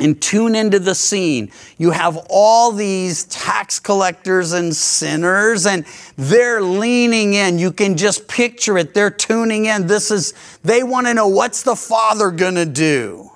and 0.00 0.20
tune 0.20 0.56
into 0.56 0.80
the 0.80 0.96
scene, 0.96 1.48
you 1.78 1.92
have 1.92 2.18
all 2.28 2.72
these 2.72 3.22
tax 3.26 3.78
collectors 3.78 4.52
and 4.52 4.74
sinners, 4.74 5.64
and 5.64 5.86
they're 6.16 6.60
leaning 6.60 7.34
in. 7.34 7.60
You 7.60 7.70
can 7.70 7.96
just 7.96 8.26
picture 8.26 8.76
it. 8.78 8.94
They're 8.94 9.10
tuning 9.10 9.66
in. 9.66 9.86
This 9.86 10.10
is, 10.10 10.34
they 10.64 10.82
want 10.82 11.06
to 11.06 11.14
know 11.14 11.28
what's 11.28 11.62
the 11.62 11.76
father 11.76 12.32
going 12.32 12.56
to 12.56 12.66
do? 12.66 13.30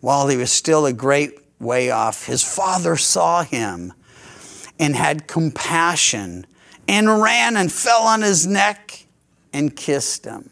While 0.00 0.28
he 0.28 0.38
was 0.38 0.50
still 0.50 0.86
a 0.86 0.92
great 0.94 1.38
way 1.60 1.90
off, 1.90 2.24
his 2.24 2.42
father 2.42 2.96
saw 2.96 3.42
him 3.42 3.92
and 4.78 4.96
had 4.96 5.26
compassion 5.26 6.46
and 6.88 7.20
ran 7.20 7.58
and 7.58 7.70
fell 7.70 8.04
on 8.04 8.22
his 8.22 8.46
neck 8.46 9.05
and 9.52 9.74
kissed 9.74 10.24
him. 10.24 10.50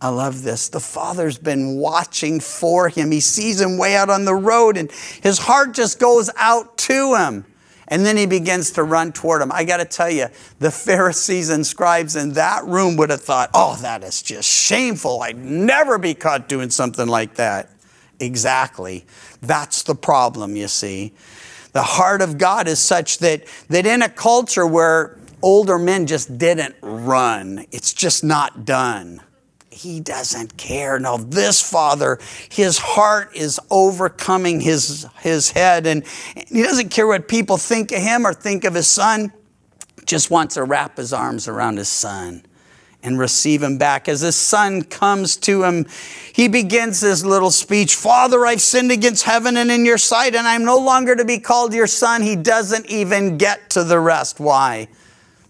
I 0.00 0.08
love 0.10 0.42
this. 0.42 0.68
The 0.68 0.80
father's 0.80 1.38
been 1.38 1.76
watching 1.76 2.40
for 2.40 2.88
him. 2.88 3.10
He 3.10 3.20
sees 3.20 3.60
him 3.60 3.78
way 3.78 3.96
out 3.96 4.10
on 4.10 4.24
the 4.24 4.34
road 4.34 4.76
and 4.76 4.90
his 5.22 5.38
heart 5.38 5.72
just 5.72 5.98
goes 5.98 6.30
out 6.36 6.76
to 6.78 7.14
him. 7.14 7.46
And 7.88 8.04
then 8.04 8.16
he 8.16 8.26
begins 8.26 8.72
to 8.72 8.82
run 8.82 9.12
toward 9.12 9.42
him. 9.42 9.52
I 9.52 9.64
got 9.64 9.76
to 9.76 9.84
tell 9.84 10.10
you, 10.10 10.26
the 10.58 10.70
Pharisees 10.72 11.50
and 11.50 11.66
scribes 11.66 12.16
in 12.16 12.32
that 12.32 12.64
room 12.64 12.96
would 12.96 13.10
have 13.10 13.22
thought, 13.22 13.50
oh, 13.54 13.76
that 13.82 14.02
is 14.02 14.22
just 14.22 14.48
shameful. 14.48 15.22
I'd 15.22 15.38
never 15.38 15.96
be 15.96 16.14
caught 16.14 16.48
doing 16.48 16.70
something 16.70 17.06
like 17.06 17.36
that. 17.36 17.70
Exactly. 18.18 19.06
That's 19.40 19.82
the 19.82 19.94
problem, 19.94 20.56
you 20.56 20.68
see. 20.68 21.12
The 21.72 21.82
heart 21.82 22.22
of 22.22 22.38
God 22.38 22.68
is 22.68 22.78
such 22.78 23.18
that, 23.18 23.44
that 23.68 23.86
in 23.86 24.02
a 24.02 24.08
culture 24.08 24.66
where 24.66 25.18
older 25.46 25.78
men 25.78 26.08
just 26.08 26.38
didn't 26.38 26.74
run. 26.82 27.64
It's 27.70 27.92
just 27.92 28.24
not 28.24 28.64
done. 28.64 29.20
He 29.70 30.00
doesn't 30.00 30.56
care. 30.56 30.98
Now, 30.98 31.18
this 31.18 31.62
father, 31.62 32.18
his 32.50 32.78
heart 32.78 33.30
is 33.36 33.60
overcoming 33.70 34.58
his, 34.58 35.06
his 35.20 35.52
head, 35.52 35.86
and 35.86 36.04
he 36.34 36.64
doesn't 36.64 36.88
care 36.88 37.06
what 37.06 37.28
people 37.28 37.58
think 37.58 37.92
of 37.92 38.02
him 38.02 38.26
or 38.26 38.34
think 38.34 38.64
of 38.64 38.74
his 38.74 38.88
son. 38.88 39.32
Just 40.04 40.32
wants 40.32 40.54
to 40.56 40.64
wrap 40.64 40.96
his 40.96 41.12
arms 41.12 41.46
around 41.46 41.76
his 41.76 41.88
son 41.88 42.44
and 43.04 43.16
receive 43.16 43.62
him 43.62 43.78
back. 43.78 44.08
As 44.08 44.22
his 44.22 44.34
son 44.34 44.82
comes 44.82 45.36
to 45.36 45.62
him, 45.62 45.86
he 46.32 46.48
begins 46.48 47.02
his 47.02 47.24
little 47.24 47.52
speech 47.52 47.94
Father, 47.94 48.44
I've 48.44 48.60
sinned 48.60 48.90
against 48.90 49.22
heaven 49.22 49.56
and 49.56 49.70
in 49.70 49.84
your 49.84 49.98
sight, 49.98 50.34
and 50.34 50.48
I'm 50.48 50.64
no 50.64 50.78
longer 50.78 51.14
to 51.14 51.24
be 51.24 51.38
called 51.38 51.72
your 51.72 51.86
son. 51.86 52.22
He 52.22 52.34
doesn't 52.34 52.86
even 52.86 53.38
get 53.38 53.70
to 53.70 53.84
the 53.84 54.00
rest. 54.00 54.40
Why? 54.40 54.88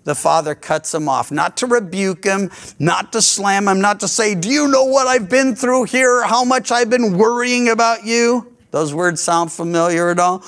The 0.07 0.15
father 0.15 0.55
cuts 0.55 0.95
him 0.95 1.09
off, 1.09 1.33
not 1.33 1.57
to 1.57 1.67
rebuke 1.67 2.25
him, 2.25 2.49
not 2.79 3.13
to 3.13 3.21
slam 3.21 3.67
him, 3.67 3.81
not 3.81 3.99
to 4.01 4.09
say, 4.09 4.37
Do 4.37 4.49
you 4.49 4.69
know 4.69 4.85
what 4.85 5.09
I've 5.09 5.29
been 5.29 5.57
through 5.57 5.85
here? 5.85 6.25
How 6.25 6.45
much 6.45 6.71
I've 6.71 6.89
been 6.89 7.19
worrying 7.19 7.69
about 7.69 8.05
you? 8.05 8.55
Those 8.71 8.95
words 8.95 9.21
sound 9.21 9.51
familiar 9.51 10.09
at 10.11 10.21
all? 10.21 10.39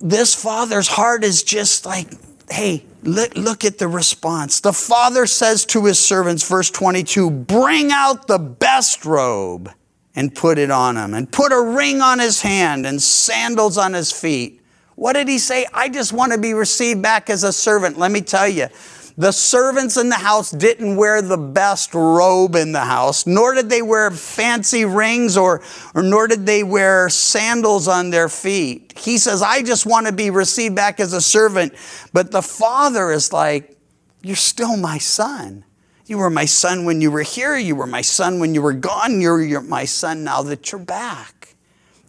This 0.00 0.36
father's 0.36 0.86
heart 0.86 1.24
is 1.24 1.42
just 1.42 1.84
like, 1.84 2.06
Hey, 2.48 2.84
look, 3.02 3.34
look 3.34 3.64
at 3.64 3.78
the 3.78 3.88
response. 3.88 4.60
The 4.60 4.72
father 4.72 5.26
says 5.26 5.64
to 5.66 5.84
his 5.86 5.98
servants, 5.98 6.48
verse 6.48 6.70
22, 6.70 7.28
Bring 7.28 7.90
out 7.90 8.28
the 8.28 8.38
best 8.38 9.04
robe 9.04 9.68
and 10.14 10.32
put 10.32 10.58
it 10.58 10.70
on 10.70 10.96
him, 10.96 11.12
and 11.12 11.32
put 11.32 11.50
a 11.50 11.60
ring 11.60 12.00
on 12.00 12.20
his 12.20 12.42
hand 12.42 12.86
and 12.86 13.02
sandals 13.02 13.76
on 13.76 13.94
his 13.94 14.12
feet. 14.12 14.60
What 14.96 15.14
did 15.14 15.28
he 15.28 15.38
say? 15.38 15.66
I 15.72 15.88
just 15.88 16.12
want 16.12 16.32
to 16.32 16.38
be 16.38 16.54
received 16.54 17.02
back 17.02 17.30
as 17.30 17.44
a 17.44 17.52
servant. 17.52 17.98
Let 17.98 18.10
me 18.10 18.20
tell 18.20 18.48
you, 18.48 18.68
the 19.16 19.30
servants 19.30 19.96
in 19.96 20.08
the 20.08 20.16
house 20.16 20.50
didn't 20.50 20.96
wear 20.96 21.22
the 21.22 21.36
best 21.36 21.94
robe 21.94 22.56
in 22.56 22.72
the 22.72 22.80
house, 22.80 23.28
nor 23.28 23.54
did 23.54 23.68
they 23.68 23.80
wear 23.80 24.10
fancy 24.10 24.84
rings 24.84 25.36
or, 25.36 25.62
or 25.94 26.02
nor 26.02 26.26
did 26.26 26.46
they 26.46 26.64
wear 26.64 27.08
sandals 27.08 27.86
on 27.86 28.10
their 28.10 28.28
feet. 28.28 28.92
He 28.98 29.18
says, 29.18 29.40
I 29.40 29.62
just 29.62 29.86
want 29.86 30.08
to 30.08 30.12
be 30.12 30.30
received 30.30 30.74
back 30.74 30.98
as 30.98 31.12
a 31.12 31.20
servant. 31.20 31.74
But 32.12 32.32
the 32.32 32.42
father 32.42 33.12
is 33.12 33.32
like, 33.32 33.76
You're 34.22 34.34
still 34.34 34.76
my 34.76 34.98
son. 34.98 35.64
You 36.06 36.18
were 36.18 36.30
my 36.30 36.44
son 36.44 36.84
when 36.84 37.00
you 37.00 37.10
were 37.10 37.22
here. 37.22 37.56
You 37.56 37.76
were 37.76 37.86
my 37.86 38.02
son 38.02 38.40
when 38.40 38.52
you 38.52 38.62
were 38.62 38.72
gone. 38.72 39.20
You're, 39.20 39.40
you're 39.40 39.62
my 39.62 39.84
son 39.84 40.24
now 40.24 40.42
that 40.42 40.70
you're 40.72 40.80
back. 40.80 41.54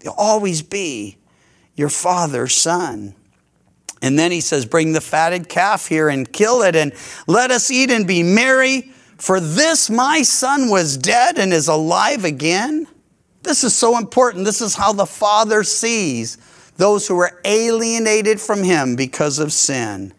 You'll 0.03 0.15
always 0.17 0.61
be 0.61 1.17
your 1.75 1.89
father's 1.89 2.53
son. 2.53 3.15
And 4.01 4.19
then 4.19 4.31
he 4.31 4.41
says, 4.41 4.65
Bring 4.65 4.93
the 4.93 5.01
fatted 5.01 5.49
calf 5.49 5.87
here 5.87 6.09
and 6.09 6.31
kill 6.31 6.61
it, 6.61 6.75
and 6.75 6.93
let 7.27 7.51
us 7.51 7.71
eat 7.71 7.89
and 7.91 8.07
be 8.07 8.23
merry. 8.23 8.91
For 9.17 9.39
this 9.39 9.89
my 9.89 10.21
son 10.21 10.69
was 10.69 10.97
dead 10.97 11.39
and 11.39 11.53
is 11.53 11.67
alive 11.67 12.25
again. 12.25 12.87
This 13.43 13.63
is 13.63 13.75
so 13.75 13.97
important. 13.97 14.45
This 14.45 14.61
is 14.61 14.75
how 14.75 14.91
the 14.91 15.05
Father 15.05 15.63
sees 15.63 16.37
those 16.77 17.07
who 17.07 17.17
are 17.19 17.39
alienated 17.45 18.41
from 18.41 18.63
him 18.63 18.95
because 18.95 19.39
of 19.39 19.53
sin, 19.53 20.13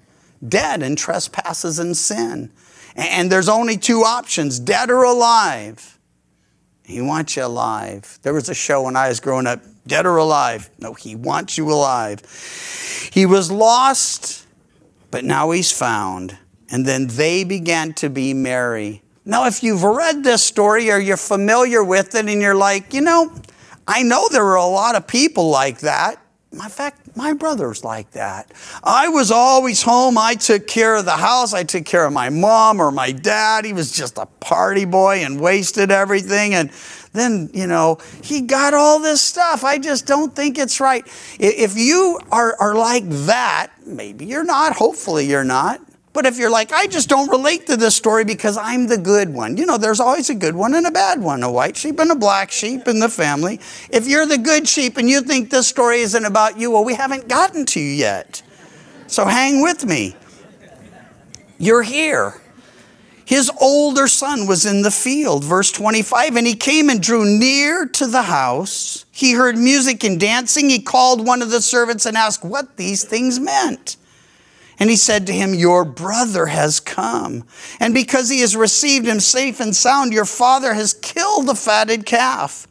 dead 0.47 0.83
in 0.83 0.97
trespasses 0.97 1.79
and 1.79 1.97
sin. 1.97 2.51
And 2.95 3.31
there's 3.31 3.49
only 3.49 3.77
two 3.77 4.01
options 4.01 4.59
dead 4.59 4.91
or 4.91 5.05
alive. 5.05 5.99
He 6.85 7.01
wants 7.01 7.37
you 7.37 7.45
alive. 7.45 8.19
There 8.23 8.33
was 8.33 8.49
a 8.49 8.55
show 8.55 8.83
when 8.83 8.97
I 8.97 9.09
was 9.09 9.21
growing 9.21 9.47
up 9.47 9.61
dead 9.87 10.07
or 10.07 10.17
alive. 10.17 10.71
No, 10.79 10.95
he 10.95 11.15
wants 11.15 11.57
you 11.57 11.71
alive. 11.71 12.21
He 13.13 13.27
was 13.27 13.51
lost, 13.51 14.47
but 15.11 15.25
now 15.25 15.51
he's 15.51 15.73
found. 15.73 16.39
And 16.71 16.85
then 16.85 17.07
they 17.07 17.45
began 17.45 17.93
to 17.95 18.11
be 18.11 18.35
merry. 18.35 19.03
Now, 19.25 19.47
if 19.47 19.63
you've 19.63 19.83
read 19.83 20.23
this 20.23 20.43
story 20.43 20.91
or 20.91 20.99
you're 20.99 21.17
familiar 21.17 21.83
with 21.83 22.15
it 22.15 22.29
and 22.29 22.41
you're 22.43 22.55
like, 22.55 22.95
you 22.95 23.01
know, 23.01 23.33
I 23.87 24.03
know 24.03 24.29
there 24.31 24.45
are 24.45 24.57
a 24.57 24.67
lot 24.67 24.95
of 24.95 25.07
people 25.07 25.49
like 25.49 25.81
that. 25.81 26.21
In 26.53 26.61
fact, 26.61 27.17
my 27.17 27.33
brother's 27.33 27.85
like 27.85 28.13
that. 28.13 28.53
I 28.83 29.09
was 29.09 29.31
always 29.31 29.83
home. 29.83 30.17
I 30.17 30.35
took 30.35 30.67
care 30.67 30.97
of 30.97 31.05
the 31.05 31.17
house. 31.17 31.53
I 31.53 31.65
took 31.65 31.85
care 31.85 32.07
of 32.07 32.13
my 32.13 32.31
mom 32.31 32.81
or 32.81 32.91
my 32.91 33.13
dad. 33.13 33.65
He 33.65 33.73
was 33.73 33.93
just 33.93 34.17
a 34.17 34.27
party 34.27 34.85
boy 34.85 35.25
and 35.25 35.41
wasted 35.41 35.91
everything. 35.91 36.55
And 36.55 36.71
then, 37.17 37.51
you 37.53 37.67
know, 37.67 37.99
he 38.23 38.43
got 38.43 38.75
all 38.75 39.01
this 39.01 39.21
stuff. 39.21 39.65
I 39.65 39.79
just 39.79 40.07
don't 40.07 40.35
think 40.35 40.59
it's 40.59 40.81
right. 40.81 41.07
If 41.39 41.77
you 41.77 42.21
are, 42.31 42.57
are 42.61 42.75
like 42.75 43.09
that, 43.09 43.73
maybe 43.85 44.27
you're 44.27 44.45
not. 44.45 44.77
Hopefully, 44.77 45.27
you're 45.27 45.45
not. 45.45 45.81
But 46.17 46.25
if 46.25 46.39
you're 46.39 46.49
like, 46.49 46.73
I 46.73 46.87
just 46.87 47.11
don't 47.11 47.29
relate 47.29 47.67
to 47.67 47.77
this 47.77 47.95
story 47.95 48.25
because 48.25 48.57
I'm 48.57 48.87
the 48.87 48.97
good 48.97 49.35
one, 49.35 49.59
you 49.59 49.67
know, 49.67 49.77
there's 49.77 50.01
always 50.01 50.31
a 50.31 50.35
good 50.35 50.55
one 50.55 50.75
and 50.75 50.87
a 50.87 50.91
bad 50.91 51.21
one, 51.21 51.43
a 51.43 51.53
white 51.53 51.77
sheep 51.77 51.99
and 51.99 52.11
a 52.11 52.15
black 52.15 52.51
sheep 52.51 52.89
in 52.89 53.01
the 53.01 53.11
family. 53.11 53.61
If 53.91 54.09
you're 54.09 54.25
the 54.25 54.39
good 54.39 54.67
sheep 54.67 54.97
and 54.97 55.11
you 55.11 55.21
think 55.21 55.51
this 55.51 55.67
story 55.67 55.99
isn't 55.99 56.25
about 56.25 56.59
you, 56.59 56.71
well, 56.71 56.85
we 56.85 56.95
haven't 56.95 57.29
gotten 57.29 57.67
to 57.67 57.81
you 57.81 57.91
yet. 57.91 58.43
So 59.09 59.27
hang 59.27 59.61
with 59.61 59.85
me. 59.85 60.17
You're 61.59 61.83
here. 61.83 62.41
His 63.27 63.51
older 63.61 64.07
son 64.07 64.47
was 64.47 64.65
in 64.65 64.83
the 64.83 64.91
field, 64.93 65.43
verse 65.43 65.73
25, 65.73 66.37
and 66.37 66.47
he 66.47 66.55
came 66.55 66.89
and 66.89 67.03
drew 67.03 67.25
near 67.25 67.85
to 67.85 68.07
the 68.07 68.23
house. 68.23 69.05
He 69.11 69.33
heard 69.33 69.59
music 69.59 70.05
and 70.05 70.19
dancing. 70.19 70.71
He 70.71 70.81
called 70.81 71.27
one 71.27 71.43
of 71.43 71.51
the 71.51 71.61
servants 71.61 72.07
and 72.07 72.17
asked 72.17 72.45
what 72.45 72.77
these 72.77 73.03
things 73.03 73.41
meant. 73.41 73.97
And 74.79 74.89
he 74.89 74.95
said 74.95 75.27
to 75.27 75.33
him, 75.33 75.55
Your 75.55 75.85
brother 75.85 76.47
has 76.47 76.79
come. 76.79 77.45
And 77.81 77.93
because 77.93 78.29
he 78.31 78.43
has 78.43 78.55
received 78.55 79.07
him 79.07 79.19
safe 79.19 79.59
and 79.59 79.75
sound, 79.75 80.13
your 80.13 80.25
father 80.25 80.75
has 80.75 80.95
killed 80.95 81.49
the 81.49 81.57
fatted 81.57 82.07
calf. 82.07 82.69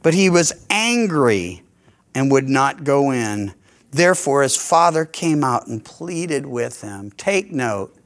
But 0.00 0.14
he 0.14 0.30
was 0.30 0.64
angry 0.70 1.62
and 2.14 2.30
would 2.30 2.48
not 2.48 2.84
go 2.84 3.10
in. 3.10 3.52
Therefore, 3.90 4.42
his 4.42 4.56
father 4.56 5.04
came 5.04 5.42
out 5.42 5.66
and 5.66 5.84
pleaded 5.84 6.46
with 6.46 6.82
him. 6.82 7.10
Take 7.16 7.50
note, 7.50 7.96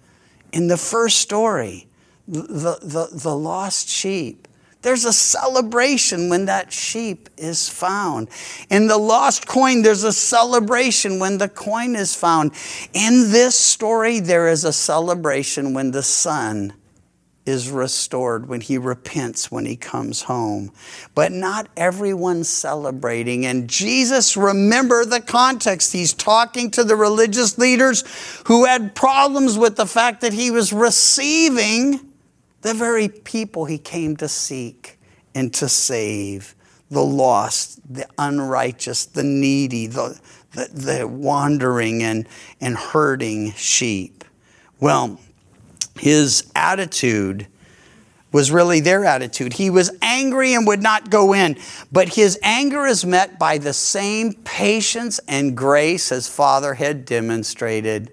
in 0.57 0.69
the 0.69 0.79
first 0.79 1.19
story, 1.19 1.87
the, 2.27 2.79
the, 2.83 3.09
the 3.13 3.37
lost 3.37 3.91
sheep, 3.91 4.49
there's 4.81 5.05
a 5.05 5.13
celebration 5.13 6.31
when 6.31 6.47
that 6.47 6.73
sheep 6.73 7.29
is 7.37 7.69
found. 7.69 8.29
In 8.71 8.87
the 8.87 8.97
lost 8.97 9.47
coin, 9.47 9.83
there's 9.83 10.03
a 10.03 10.15
celebration 10.15 11.19
when 11.19 11.37
the 11.37 11.51
coin 11.51 11.95
is 11.95 12.15
found. 12.15 12.53
In 12.95 13.33
this 13.33 13.55
story, 13.55 14.19
there 14.19 14.49
is 14.49 14.65
a 14.65 14.73
celebration 14.73 15.75
when 15.75 15.91
the 15.91 16.03
son 16.03 16.73
is 17.47 17.71
restored, 17.71 18.49
when 18.49 18.61
he 18.61 18.77
repents, 18.77 19.51
when 19.51 19.65
he 19.65 19.77
comes 19.77 20.23
home. 20.23 20.73
But 21.15 21.31
not 21.31 21.69
everyone's 21.77 22.49
celebrating. 22.49 23.47
And 23.47 23.71
Jesus, 23.71 24.37
remember 24.37 25.05
the 25.05 25.21
context. 25.21 25.93
He's 25.93 26.13
talking 26.13 26.71
to 26.73 26.83
the 26.83 26.97
religious 26.97 27.57
leaders 27.57 28.05
who 28.47 28.65
had 28.65 28.97
problems 28.97 29.57
with 29.57 29.77
the 29.77 29.87
fact 29.87 30.21
that 30.23 30.33
he 30.33 30.51
was 30.51 30.73
receiving 30.73 32.01
the 32.63 32.75
very 32.75 33.09
people 33.09 33.65
he 33.65 33.79
came 33.79 34.17
to 34.17 34.29
seek 34.29 34.99
and 35.35 35.55
to 35.55 35.69
save 35.69 36.57
the 36.91 37.03
lost, 37.03 37.81
the 37.93 38.09
unrighteous, 38.19 39.07
the 39.07 39.23
needy, 39.23 39.87
the, 39.87 40.21
the, 40.53 40.69
the, 40.73 41.09
wandering 41.09 42.03
and, 42.03 42.29
and 42.61 42.77
hurting 42.77 43.53
sheep. 43.53 44.25
Well, 44.81 45.21
his 45.99 46.51
attitude 46.55 47.47
was 48.33 48.51
really 48.51 48.81
their 48.81 49.05
attitude. 49.05 49.55
He 49.55 49.71
was 49.71 49.91
angry 50.03 50.55
and 50.55 50.67
would 50.67 50.83
not 50.83 51.11
go 51.11 51.33
in, 51.33 51.57
but 51.91 52.15
his 52.15 52.39
anger 52.43 52.85
is 52.85 53.05
met 53.05 53.39
by 53.39 53.59
the 53.59 53.73
same 53.73 54.35
patience 54.35 55.21
and 55.27 55.57
grace 55.57 56.13
as 56.13 56.29
Father 56.29 56.75
had 56.75 57.05
demonstrated 57.05 58.13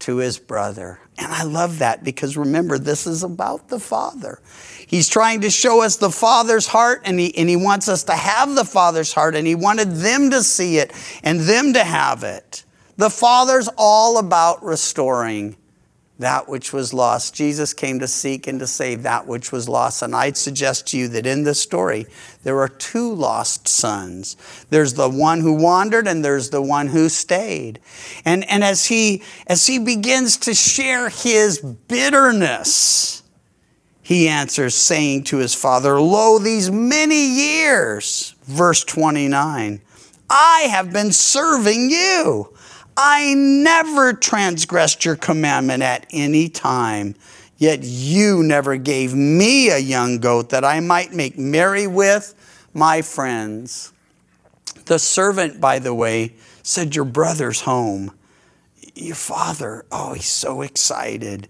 to 0.00 0.16
his 0.16 0.38
brother. 0.38 0.98
And 1.16 1.30
I 1.30 1.44
love 1.44 1.78
that 1.78 2.02
because 2.02 2.36
remember, 2.36 2.78
this 2.78 3.06
is 3.06 3.22
about 3.22 3.68
the 3.68 3.78
Father. 3.78 4.40
He's 4.86 5.08
trying 5.08 5.42
to 5.42 5.50
show 5.50 5.82
us 5.82 5.96
the 5.96 6.10
Father's 6.10 6.66
heart, 6.66 7.02
and 7.04 7.20
he, 7.20 7.36
and 7.36 7.48
he 7.48 7.56
wants 7.56 7.88
us 7.88 8.02
to 8.04 8.12
have 8.12 8.54
the 8.54 8.64
Father's 8.64 9.12
heart, 9.12 9.36
and 9.36 9.46
He 9.46 9.54
wanted 9.54 9.92
them 9.92 10.30
to 10.30 10.42
see 10.42 10.78
it 10.78 10.92
and 11.22 11.40
them 11.40 11.74
to 11.74 11.84
have 11.84 12.24
it. 12.24 12.64
The 12.96 13.10
Father's 13.10 13.68
all 13.76 14.18
about 14.18 14.64
restoring 14.64 15.56
that 16.22 16.48
which 16.48 16.72
was 16.72 16.92
lost. 16.92 17.34
Jesus 17.34 17.74
came 17.74 18.00
to 18.00 18.08
seek 18.08 18.46
and 18.46 18.58
to 18.58 18.66
save 18.66 19.02
that 19.02 19.26
which 19.26 19.52
was 19.52 19.68
lost. 19.68 20.02
And 20.02 20.14
I'd 20.14 20.36
suggest 20.36 20.88
to 20.88 20.98
you 20.98 21.08
that 21.08 21.26
in 21.26 21.44
this 21.44 21.60
story, 21.60 22.06
there 22.42 22.58
are 22.60 22.68
two 22.68 23.12
lost 23.12 23.68
sons. 23.68 24.36
There's 24.70 24.94
the 24.94 25.08
one 25.08 25.40
who 25.40 25.52
wandered 25.52 26.08
and 26.08 26.24
there's 26.24 26.50
the 26.50 26.62
one 26.62 26.88
who 26.88 27.08
stayed. 27.08 27.80
And, 28.24 28.48
and 28.48 28.64
as, 28.64 28.86
he, 28.86 29.22
as 29.46 29.66
he 29.66 29.78
begins 29.78 30.36
to 30.38 30.54
share 30.54 31.08
his 31.08 31.58
bitterness, 31.60 33.22
he 34.02 34.28
answers, 34.28 34.74
saying 34.74 35.24
to 35.24 35.36
his 35.38 35.54
father, 35.54 36.00
Lo, 36.00 36.38
these 36.38 36.70
many 36.70 37.26
years, 37.26 38.34
verse 38.42 38.82
29, 38.84 39.80
I 40.28 40.60
have 40.70 40.92
been 40.92 41.12
serving 41.12 41.90
you 41.90 42.52
I 42.96 43.34
never 43.34 44.12
transgressed 44.12 45.04
your 45.04 45.16
commandment 45.16 45.82
at 45.82 46.06
any 46.10 46.48
time. 46.48 47.14
Yet 47.56 47.80
you 47.82 48.42
never 48.42 48.76
gave 48.76 49.14
me 49.14 49.70
a 49.70 49.78
young 49.78 50.18
goat 50.18 50.50
that 50.50 50.64
I 50.64 50.80
might 50.80 51.12
make 51.12 51.38
merry 51.38 51.86
with 51.86 52.34
my 52.74 53.02
friends. 53.02 53.92
The 54.86 54.98
servant, 54.98 55.60
by 55.60 55.78
the 55.78 55.94
way, 55.94 56.34
said, 56.62 56.96
Your 56.96 57.04
brother's 57.04 57.60
home. 57.60 58.12
Your 58.94 59.14
father, 59.14 59.84
oh, 59.92 60.14
he's 60.14 60.26
so 60.26 60.62
excited. 60.62 61.48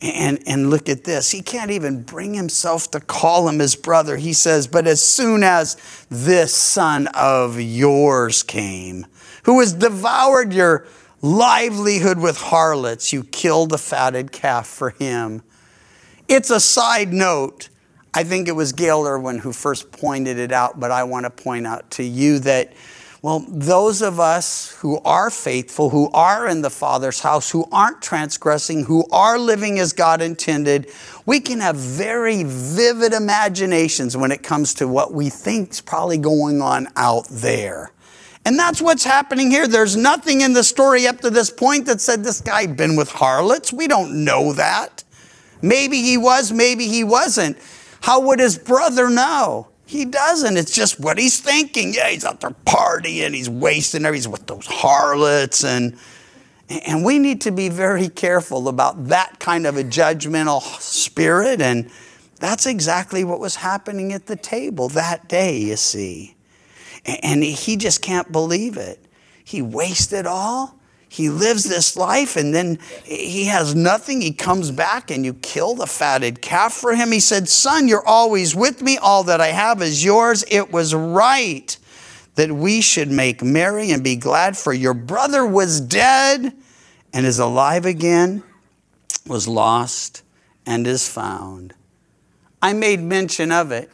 And, 0.00 0.40
and 0.48 0.68
look 0.68 0.88
at 0.88 1.04
this. 1.04 1.30
He 1.30 1.42
can't 1.42 1.70
even 1.70 2.02
bring 2.02 2.34
himself 2.34 2.90
to 2.90 2.98
call 2.98 3.48
him 3.48 3.60
his 3.60 3.76
brother. 3.76 4.16
He 4.16 4.32
says, 4.32 4.66
But 4.66 4.88
as 4.88 5.00
soon 5.00 5.44
as 5.44 5.76
this 6.10 6.52
son 6.52 7.06
of 7.14 7.60
yours 7.60 8.42
came, 8.42 9.06
who 9.42 9.60
has 9.60 9.72
devoured 9.72 10.52
your 10.52 10.86
livelihood 11.20 12.18
with 12.18 12.36
harlots. 12.36 13.12
You 13.12 13.24
killed 13.24 13.70
the 13.70 13.78
fatted 13.78 14.32
calf 14.32 14.66
for 14.66 14.90
him. 14.90 15.42
It's 16.28 16.50
a 16.50 16.60
side 16.60 17.12
note. 17.12 17.68
I 18.14 18.24
think 18.24 18.48
it 18.48 18.52
was 18.52 18.72
Gayle 18.72 19.06
Erwin 19.06 19.38
who 19.38 19.52
first 19.52 19.90
pointed 19.92 20.38
it 20.38 20.52
out, 20.52 20.78
but 20.78 20.90
I 20.90 21.04
want 21.04 21.24
to 21.24 21.30
point 21.30 21.66
out 21.66 21.90
to 21.92 22.02
you 22.02 22.38
that 22.40 22.72
Well, 23.22 23.46
those 23.48 24.02
of 24.02 24.18
us 24.18 24.72
who 24.80 24.98
are 25.04 25.30
faithful, 25.30 25.90
who 25.90 26.10
are 26.10 26.48
in 26.48 26.62
the 26.62 26.70
Father's 26.70 27.20
house, 27.20 27.52
who 27.52 27.68
aren't 27.70 28.02
transgressing, 28.02 28.86
who 28.86 29.06
are 29.12 29.38
living 29.38 29.78
as 29.78 29.92
God 29.92 30.20
intended, 30.20 30.90
we 31.24 31.38
can 31.38 31.60
have 31.60 31.76
very 31.76 32.42
vivid 32.42 33.12
imaginations 33.12 34.16
when 34.16 34.32
it 34.32 34.42
comes 34.42 34.74
to 34.74 34.88
what 34.88 35.14
we 35.14 35.30
think's 35.30 35.80
probably 35.80 36.18
going 36.18 36.60
on 36.60 36.88
out 36.96 37.28
there. 37.30 37.92
And 38.44 38.58
that's 38.58 38.82
what's 38.82 39.04
happening 39.04 39.50
here. 39.50 39.68
There's 39.68 39.96
nothing 39.96 40.40
in 40.40 40.52
the 40.52 40.64
story 40.64 41.06
up 41.06 41.20
to 41.20 41.30
this 41.30 41.50
point 41.50 41.86
that 41.86 42.00
said 42.00 42.24
this 42.24 42.40
guy 42.40 42.62
had 42.62 42.76
been 42.76 42.96
with 42.96 43.10
harlots. 43.10 43.72
We 43.72 43.86
don't 43.86 44.24
know 44.24 44.52
that. 44.54 45.04
Maybe 45.60 46.02
he 46.02 46.16
was, 46.18 46.50
maybe 46.50 46.88
he 46.88 47.04
wasn't. 47.04 47.56
How 48.00 48.20
would 48.20 48.40
his 48.40 48.58
brother 48.58 49.08
know? 49.08 49.68
He 49.86 50.04
doesn't. 50.04 50.56
It's 50.56 50.74
just 50.74 50.98
what 50.98 51.18
he's 51.18 51.38
thinking. 51.38 51.94
Yeah, 51.94 52.08
he's 52.08 52.24
out 52.24 52.40
there 52.40 52.50
partying, 52.66 53.34
he's 53.34 53.48
wasting 53.48 54.04
everything. 54.04 54.32
He's 54.32 54.40
with 54.40 54.46
those 54.46 54.66
harlots 54.66 55.64
and 55.64 55.96
and 56.86 57.04
we 57.04 57.18
need 57.18 57.42
to 57.42 57.50
be 57.50 57.68
very 57.68 58.08
careful 58.08 58.68
about 58.68 59.08
that 59.08 59.38
kind 59.38 59.66
of 59.66 59.76
a 59.76 59.84
judgmental 59.84 60.62
spirit. 60.80 61.60
And 61.60 61.90
that's 62.36 62.66
exactly 62.66 63.24
what 63.24 63.40
was 63.40 63.56
happening 63.56 64.12
at 64.12 64.26
the 64.26 64.36
table 64.36 64.88
that 64.90 65.28
day, 65.28 65.58
you 65.58 65.76
see. 65.76 66.31
And 67.04 67.42
he 67.42 67.76
just 67.76 68.02
can't 68.02 68.30
believe 68.30 68.76
it. 68.76 69.04
He 69.44 69.62
wasted 69.62 70.26
all. 70.26 70.78
He 71.08 71.28
lives 71.28 71.64
this 71.64 71.94
life 71.94 72.36
and 72.36 72.54
then 72.54 72.78
he 73.04 73.44
has 73.44 73.74
nothing. 73.74 74.22
He 74.22 74.32
comes 74.32 74.70
back 74.70 75.10
and 75.10 75.26
you 75.26 75.34
kill 75.34 75.74
the 75.74 75.86
fatted 75.86 76.40
calf 76.40 76.72
for 76.72 76.94
him. 76.94 77.12
He 77.12 77.20
said, 77.20 77.50
Son, 77.50 77.86
you're 77.86 78.06
always 78.06 78.54
with 78.54 78.80
me. 78.80 78.96
All 78.96 79.22
that 79.24 79.38
I 79.38 79.48
have 79.48 79.82
is 79.82 80.02
yours. 80.02 80.42
It 80.50 80.72
was 80.72 80.94
right 80.94 81.76
that 82.36 82.50
we 82.50 82.80
should 82.80 83.10
make 83.10 83.42
merry 83.42 83.90
and 83.90 84.02
be 84.02 84.16
glad, 84.16 84.56
for 84.56 84.72
your 84.72 84.94
brother 84.94 85.46
was 85.46 85.82
dead 85.82 86.54
and 87.12 87.26
is 87.26 87.38
alive 87.38 87.84
again, 87.84 88.42
was 89.26 89.46
lost 89.46 90.22
and 90.64 90.86
is 90.86 91.06
found. 91.06 91.74
I 92.62 92.72
made 92.72 93.00
mention 93.00 93.52
of 93.52 93.70
it. 93.70 93.90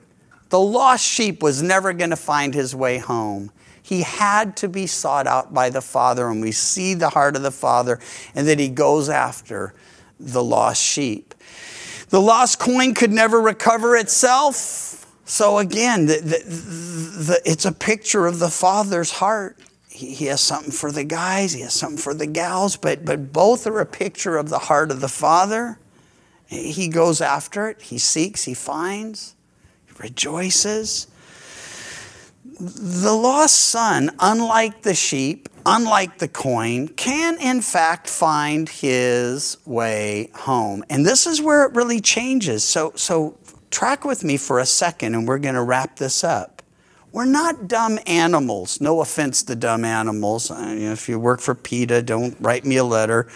The 0.49 0.61
lost 0.61 1.05
sheep 1.05 1.43
was 1.43 1.63
never 1.63 1.93
going 1.93 2.11
to 2.11 2.17
find 2.17 2.55
his 2.55 2.75
way 2.75 2.99
home. 2.99 3.51
He 3.83 4.03
had 4.03 4.57
to 4.59 4.69
be 4.69 4.87
sought 4.87 5.27
out 5.27 5.55
by 5.55 5.71
the 5.71 5.81
Father, 5.81 6.29
and 6.29 6.41
we 6.41 6.53
see 6.53 6.95
the 6.95 7.11
heart 7.11 7.37
of 7.37 7.43
the 7.43 7.51
Father, 7.51 7.99
and 8.35 8.47
that 8.47 8.59
he 8.59 8.69
goes 8.69 9.09
after 9.09 9.75
the 10.21 10.43
lost 10.43 10.83
sheep. 10.83 11.35
The 12.11 12.21
lost 12.21 12.59
coin 12.59 12.95
could 12.95 13.13
never 13.13 13.41
recover 13.41 13.97
itself. 13.97 15.07
So, 15.25 15.59
again, 15.59 16.07
the, 16.07 16.17
the, 16.17 16.39
the, 17.25 17.43
it's 17.45 17.67
a 17.67 17.73
picture 17.73 18.27
of 18.27 18.39
the 18.39 18.49
Father's 18.49 19.11
heart. 19.13 19.59
He, 19.89 20.15
he 20.15 20.25
has 20.27 20.41
something 20.41 20.73
for 20.73 20.91
the 20.91 21.05
guys, 21.05 21.53
he 21.53 21.61
has 21.63 21.75
something 21.75 21.99
for 21.99 22.15
the 22.15 22.27
gals, 22.27 22.77
but, 22.77 23.05
but 23.05 23.33
both 23.33 23.67
are 23.67 23.81
a 23.81 23.87
picture 23.87 24.37
of 24.37 24.49
the 24.49 24.59
heart 24.59 24.91
of 24.91 25.01
the 25.01 25.09
Father. 25.09 25.79
He 26.47 26.89
goes 26.89 27.21
after 27.21 27.69
it, 27.69 27.83
he 27.83 27.99
seeks, 27.99 28.45
he 28.45 28.55
finds, 28.55 29.35
rejoices 29.99 31.09
the 32.59 33.13
lost 33.13 33.55
son, 33.55 34.11
unlike 34.19 34.83
the 34.83 34.95
sheep, 34.95 35.49
unlike 35.65 36.19
the 36.19 36.29
coin, 36.29 36.89
can 36.89 37.41
in 37.41 37.61
fact 37.61 38.09
find 38.09 38.69
his 38.69 39.59
way 39.65 40.31
home. 40.35 40.85
And 40.91 41.07
this 41.07 41.27
is 41.27 41.41
where 41.41 41.65
it 41.65 41.75
really 41.75 42.01
changes. 42.01 42.65
So, 42.65 42.93
so 42.97 43.39
track 43.71 44.05
with 44.05 44.25
me 44.25 44.37
for 44.37 44.59
a 44.59 44.67
second 44.67 45.15
and 45.15 45.29
we're 45.29 45.39
going 45.39 45.55
to 45.55 45.63
wrap 45.63 45.97
this 45.97 46.25
up. 46.25 46.63
We're 47.13 47.27
not 47.27 47.69
dumb 47.69 47.99
animals. 48.07 48.81
No 48.81 49.01
offense 49.01 49.43
to 49.45 49.57
dumb 49.57 49.85
animals. 49.85 50.51
Uh, 50.51 50.75
if 50.77 51.09
you 51.09 51.19
work 51.19 51.41
for 51.41 51.55
PETA, 51.55 52.03
don't 52.03 52.37
write 52.41 52.65
me 52.65 52.77
a 52.77 52.85
letter. 52.85 53.29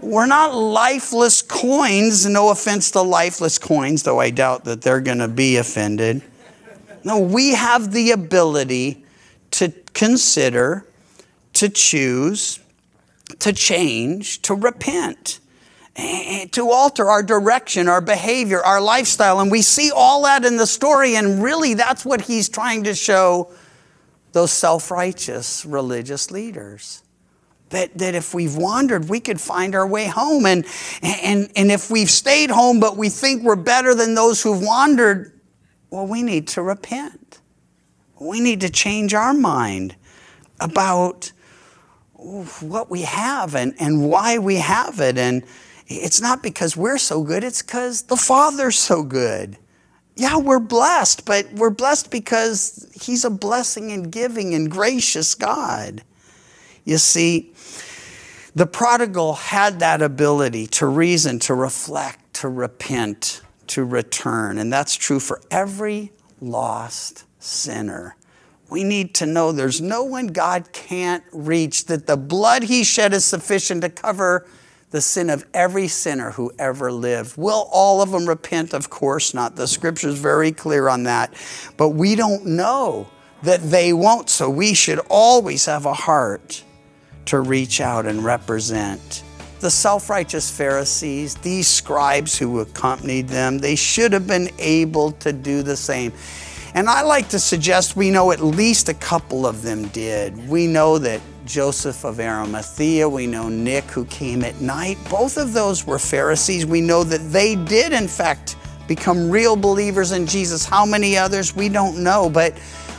We're 0.00 0.26
not 0.26 0.54
lifeless 0.54 1.42
coins. 1.42 2.26
No 2.26 2.50
offense 2.50 2.90
to 2.92 3.02
lifeless 3.02 3.58
coins, 3.58 4.02
though 4.02 4.20
I 4.20 4.30
doubt 4.30 4.64
that 4.64 4.82
they're 4.82 5.00
going 5.00 5.18
to 5.18 5.28
be 5.28 5.56
offended. 5.56 6.22
No, 7.04 7.18
we 7.18 7.54
have 7.54 7.92
the 7.92 8.10
ability 8.10 9.04
to 9.52 9.72
consider, 9.94 10.86
to 11.54 11.68
choose, 11.68 12.58
to 13.38 13.52
change, 13.52 14.42
to 14.42 14.54
repent, 14.54 15.40
eh, 15.96 16.46
to 16.52 16.70
alter 16.70 17.08
our 17.08 17.22
direction, 17.22 17.88
our 17.88 18.00
behavior, 18.00 18.62
our 18.62 18.80
lifestyle. 18.80 19.40
And 19.40 19.50
we 19.50 19.62
see 19.62 19.90
all 19.94 20.24
that 20.24 20.44
in 20.44 20.56
the 20.56 20.66
story. 20.66 21.16
And 21.16 21.42
really, 21.42 21.74
that's 21.74 22.04
what 22.04 22.22
he's 22.22 22.48
trying 22.48 22.84
to 22.84 22.94
show 22.94 23.50
those 24.32 24.52
self 24.52 24.90
righteous 24.90 25.64
religious 25.64 26.30
leaders. 26.30 27.02
That, 27.70 27.98
that 27.98 28.14
if 28.14 28.32
we've 28.32 28.56
wandered, 28.56 29.08
we 29.08 29.18
could 29.18 29.40
find 29.40 29.74
our 29.74 29.86
way 29.86 30.06
home. 30.06 30.46
And, 30.46 30.64
and, 31.02 31.50
and 31.56 31.72
if 31.72 31.90
we've 31.90 32.10
stayed 32.10 32.50
home, 32.50 32.78
but 32.78 32.96
we 32.96 33.08
think 33.08 33.42
we're 33.42 33.56
better 33.56 33.92
than 33.94 34.14
those 34.14 34.40
who've 34.42 34.62
wandered, 34.62 35.40
well, 35.90 36.06
we 36.06 36.22
need 36.22 36.46
to 36.48 36.62
repent. 36.62 37.40
We 38.20 38.40
need 38.40 38.60
to 38.60 38.70
change 38.70 39.14
our 39.14 39.34
mind 39.34 39.96
about 40.60 41.32
what 42.60 42.90
we 42.90 43.02
have 43.02 43.54
and, 43.54 43.74
and 43.78 44.08
why 44.08 44.38
we 44.38 44.56
have 44.56 45.00
it. 45.00 45.18
And 45.18 45.44
it's 45.86 46.20
not 46.20 46.42
because 46.42 46.76
we're 46.76 46.98
so 46.98 47.22
good, 47.22 47.44
it's 47.44 47.62
because 47.62 48.02
the 48.02 48.16
Father's 48.16 48.78
so 48.78 49.02
good. 49.02 49.56
Yeah, 50.16 50.38
we're 50.38 50.60
blessed, 50.60 51.26
but 51.26 51.52
we're 51.52 51.70
blessed 51.70 52.10
because 52.10 52.88
He's 52.94 53.24
a 53.24 53.30
blessing 53.30 53.92
and 53.92 54.10
giving 54.10 54.54
and 54.54 54.70
gracious 54.70 55.34
God. 55.34 56.02
You 56.86 56.96
see, 56.96 57.52
the 58.54 58.66
prodigal 58.66 59.34
had 59.34 59.80
that 59.80 60.00
ability 60.00 60.66
to 60.68 60.86
reason, 60.86 61.38
to 61.40 61.54
reflect, 61.54 62.32
to 62.34 62.48
repent 62.48 63.42
to 63.68 63.84
return. 63.84 64.58
And 64.58 64.72
that's 64.72 64.94
true 64.94 65.20
for 65.20 65.40
every 65.50 66.12
lost 66.40 67.24
sinner. 67.38 68.16
We 68.68 68.82
need 68.82 69.14
to 69.16 69.26
know 69.26 69.52
there's 69.52 69.80
no 69.80 70.04
one 70.04 70.28
God 70.28 70.72
can't 70.72 71.22
reach, 71.32 71.86
that 71.86 72.06
the 72.06 72.16
blood 72.16 72.64
he 72.64 72.82
shed 72.82 73.12
is 73.12 73.24
sufficient 73.24 73.82
to 73.82 73.90
cover 73.90 74.46
the 74.90 75.00
sin 75.00 75.30
of 75.30 75.44
every 75.52 75.88
sinner 75.88 76.30
who 76.32 76.52
ever 76.58 76.90
lived. 76.90 77.36
Will 77.36 77.68
all 77.72 78.00
of 78.00 78.10
them 78.10 78.26
repent? 78.26 78.72
Of 78.72 78.88
course 78.88 79.34
not. 79.34 79.56
The 79.56 79.66
scripture's 79.66 80.18
very 80.18 80.52
clear 80.52 80.88
on 80.88 81.02
that. 81.04 81.34
But 81.76 81.90
we 81.90 82.14
don't 82.14 82.46
know 82.46 83.08
that 83.42 83.62
they 83.62 83.92
won't, 83.92 84.30
so 84.30 84.48
we 84.48 84.74
should 84.74 85.00
always 85.10 85.66
have 85.66 85.84
a 85.86 85.92
heart 85.92 86.64
to 87.26 87.40
reach 87.40 87.80
out 87.80 88.06
and 88.06 88.24
represent 88.24 89.22
the 89.60 89.70
self 89.70 90.10
righteous 90.10 90.50
Pharisees, 90.50 91.34
these 91.36 91.66
scribes 91.66 92.38
who 92.38 92.60
accompanied 92.60 93.28
them, 93.28 93.58
they 93.58 93.74
should 93.74 94.12
have 94.12 94.26
been 94.26 94.50
able 94.58 95.12
to 95.12 95.32
do 95.32 95.62
the 95.62 95.76
same. 95.76 96.12
And 96.74 96.88
I 96.88 97.02
like 97.02 97.28
to 97.30 97.38
suggest 97.38 97.96
we 97.96 98.10
know 98.10 98.32
at 98.32 98.40
least 98.40 98.90
a 98.90 98.94
couple 98.94 99.46
of 99.46 99.62
them 99.62 99.88
did. 99.88 100.48
We 100.48 100.66
know 100.66 100.98
that 100.98 101.22
Joseph 101.46 102.04
of 102.04 102.20
Arimathea, 102.20 103.08
we 103.08 103.26
know 103.26 103.48
Nick 103.48 103.84
who 103.84 104.04
came 104.06 104.44
at 104.44 104.60
night. 104.60 104.98
Both 105.08 105.38
of 105.38 105.54
those 105.54 105.86
were 105.86 105.98
Pharisees. 105.98 106.66
We 106.66 106.82
know 106.82 107.02
that 107.04 107.32
they 107.32 107.56
did, 107.56 107.92
in 107.92 108.08
fact, 108.08 108.56
become 108.86 109.30
real 109.30 109.56
believers 109.56 110.12
in 110.12 110.26
Jesus. 110.26 110.66
How 110.66 110.84
many 110.84 111.16
others? 111.16 111.56
We 111.56 111.70
don't 111.70 112.04
know, 112.04 112.28
but, 112.28 112.52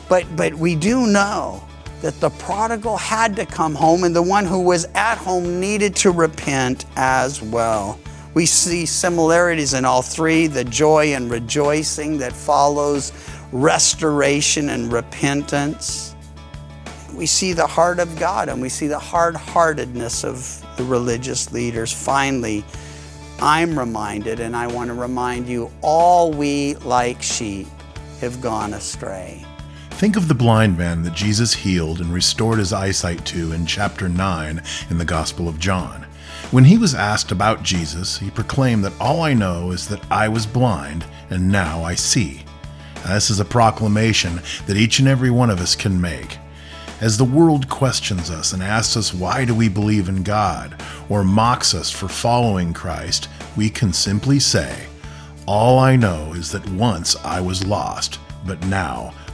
but, 0.09 0.25
but 0.35 0.55
we 0.55 0.73
do 0.75 1.05
know 1.05 1.66
that 2.01 2.19
the 2.19 2.29
prodigal 2.31 2.97
had 2.97 3.35
to 3.35 3.45
come 3.45 3.73
home 3.73 4.03
and 4.03 4.15
the 4.15 4.21
one 4.21 4.45
who 4.45 4.61
was 4.61 4.85
at 4.93 5.17
home 5.17 5.59
needed 5.59 5.95
to 5.97 6.11
repent 6.11 6.85
as 6.95 7.41
well. 7.41 7.99
We 8.33 8.45
see 8.45 8.85
similarities 8.85 9.73
in 9.73 9.83
all 9.83 10.03
three 10.03 10.45
the 10.45 10.63
joy 10.63 11.15
and 11.15 11.31
rejoicing 11.31 12.19
that 12.19 12.33
follows 12.33 13.11
restoration 13.51 14.69
and 14.69 14.93
repentance. 14.93 16.15
We 17.15 17.25
see 17.25 17.53
the 17.53 17.65
heart 17.65 17.97
of 17.97 18.19
God 18.19 18.47
and 18.47 18.61
we 18.61 18.69
see 18.69 18.85
the 18.85 18.99
hard 18.99 19.35
heartedness 19.35 20.23
of 20.23 20.63
the 20.77 20.83
religious 20.83 21.51
leaders. 21.51 21.91
Finally, 21.91 22.63
I'm 23.39 23.77
reminded, 23.77 24.39
and 24.39 24.55
I 24.55 24.67
want 24.67 24.89
to 24.89 24.93
remind 24.93 25.47
you 25.47 25.71
all 25.81 26.31
we, 26.31 26.75
like 26.77 27.21
sheep, 27.21 27.67
have 28.19 28.41
gone 28.41 28.73
astray. 28.73 29.46
Think 29.97 30.15
of 30.15 30.27
the 30.27 30.35
blind 30.35 30.77
man 30.77 31.01
that 31.01 31.15
Jesus 31.15 31.55
healed 31.55 32.01
and 32.01 32.13
restored 32.13 32.59
his 32.59 32.71
eyesight 32.71 33.25
to 33.25 33.51
in 33.51 33.65
chapter 33.65 34.07
9 34.07 34.61
in 34.91 34.97
the 34.99 35.03
Gospel 35.03 35.49
of 35.49 35.57
John. 35.57 36.05
When 36.51 36.65
he 36.65 36.77
was 36.77 36.93
asked 36.93 37.31
about 37.31 37.63
Jesus, 37.63 38.19
he 38.19 38.29
proclaimed 38.29 38.85
that 38.85 38.93
all 39.01 39.21
I 39.21 39.33
know 39.33 39.71
is 39.71 39.87
that 39.87 40.05
I 40.11 40.27
was 40.27 40.45
blind 40.45 41.03
and 41.31 41.51
now 41.51 41.81
I 41.83 41.95
see. 41.95 42.43
Now, 43.03 43.15
this 43.15 43.31
is 43.31 43.39
a 43.39 43.45
proclamation 43.45 44.39
that 44.67 44.77
each 44.77 44.99
and 44.99 45.07
every 45.07 45.31
one 45.31 45.49
of 45.49 45.59
us 45.59 45.75
can 45.75 45.99
make. 45.99 46.37
As 47.01 47.17
the 47.17 47.23
world 47.23 47.67
questions 47.67 48.29
us 48.29 48.53
and 48.53 48.61
asks 48.61 48.97
us 48.97 49.15
why 49.15 49.45
do 49.45 49.55
we 49.55 49.67
believe 49.67 50.09
in 50.09 50.21
God 50.21 50.79
or 51.09 51.23
mocks 51.23 51.73
us 51.73 51.89
for 51.89 52.07
following 52.07 52.71
Christ, 52.71 53.29
we 53.55 53.67
can 53.67 53.91
simply 53.93 54.37
say, 54.37 54.85
All 55.47 55.79
I 55.79 55.95
know 55.95 56.33
is 56.33 56.51
that 56.51 56.69
once 56.69 57.15
I 57.25 57.41
was 57.41 57.65
lost, 57.65 58.19
but 58.45 58.63
now 58.67 59.11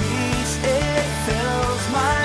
Peace, 0.00 0.56
it 0.64 1.06
fills 1.26 1.90
my 1.92 2.19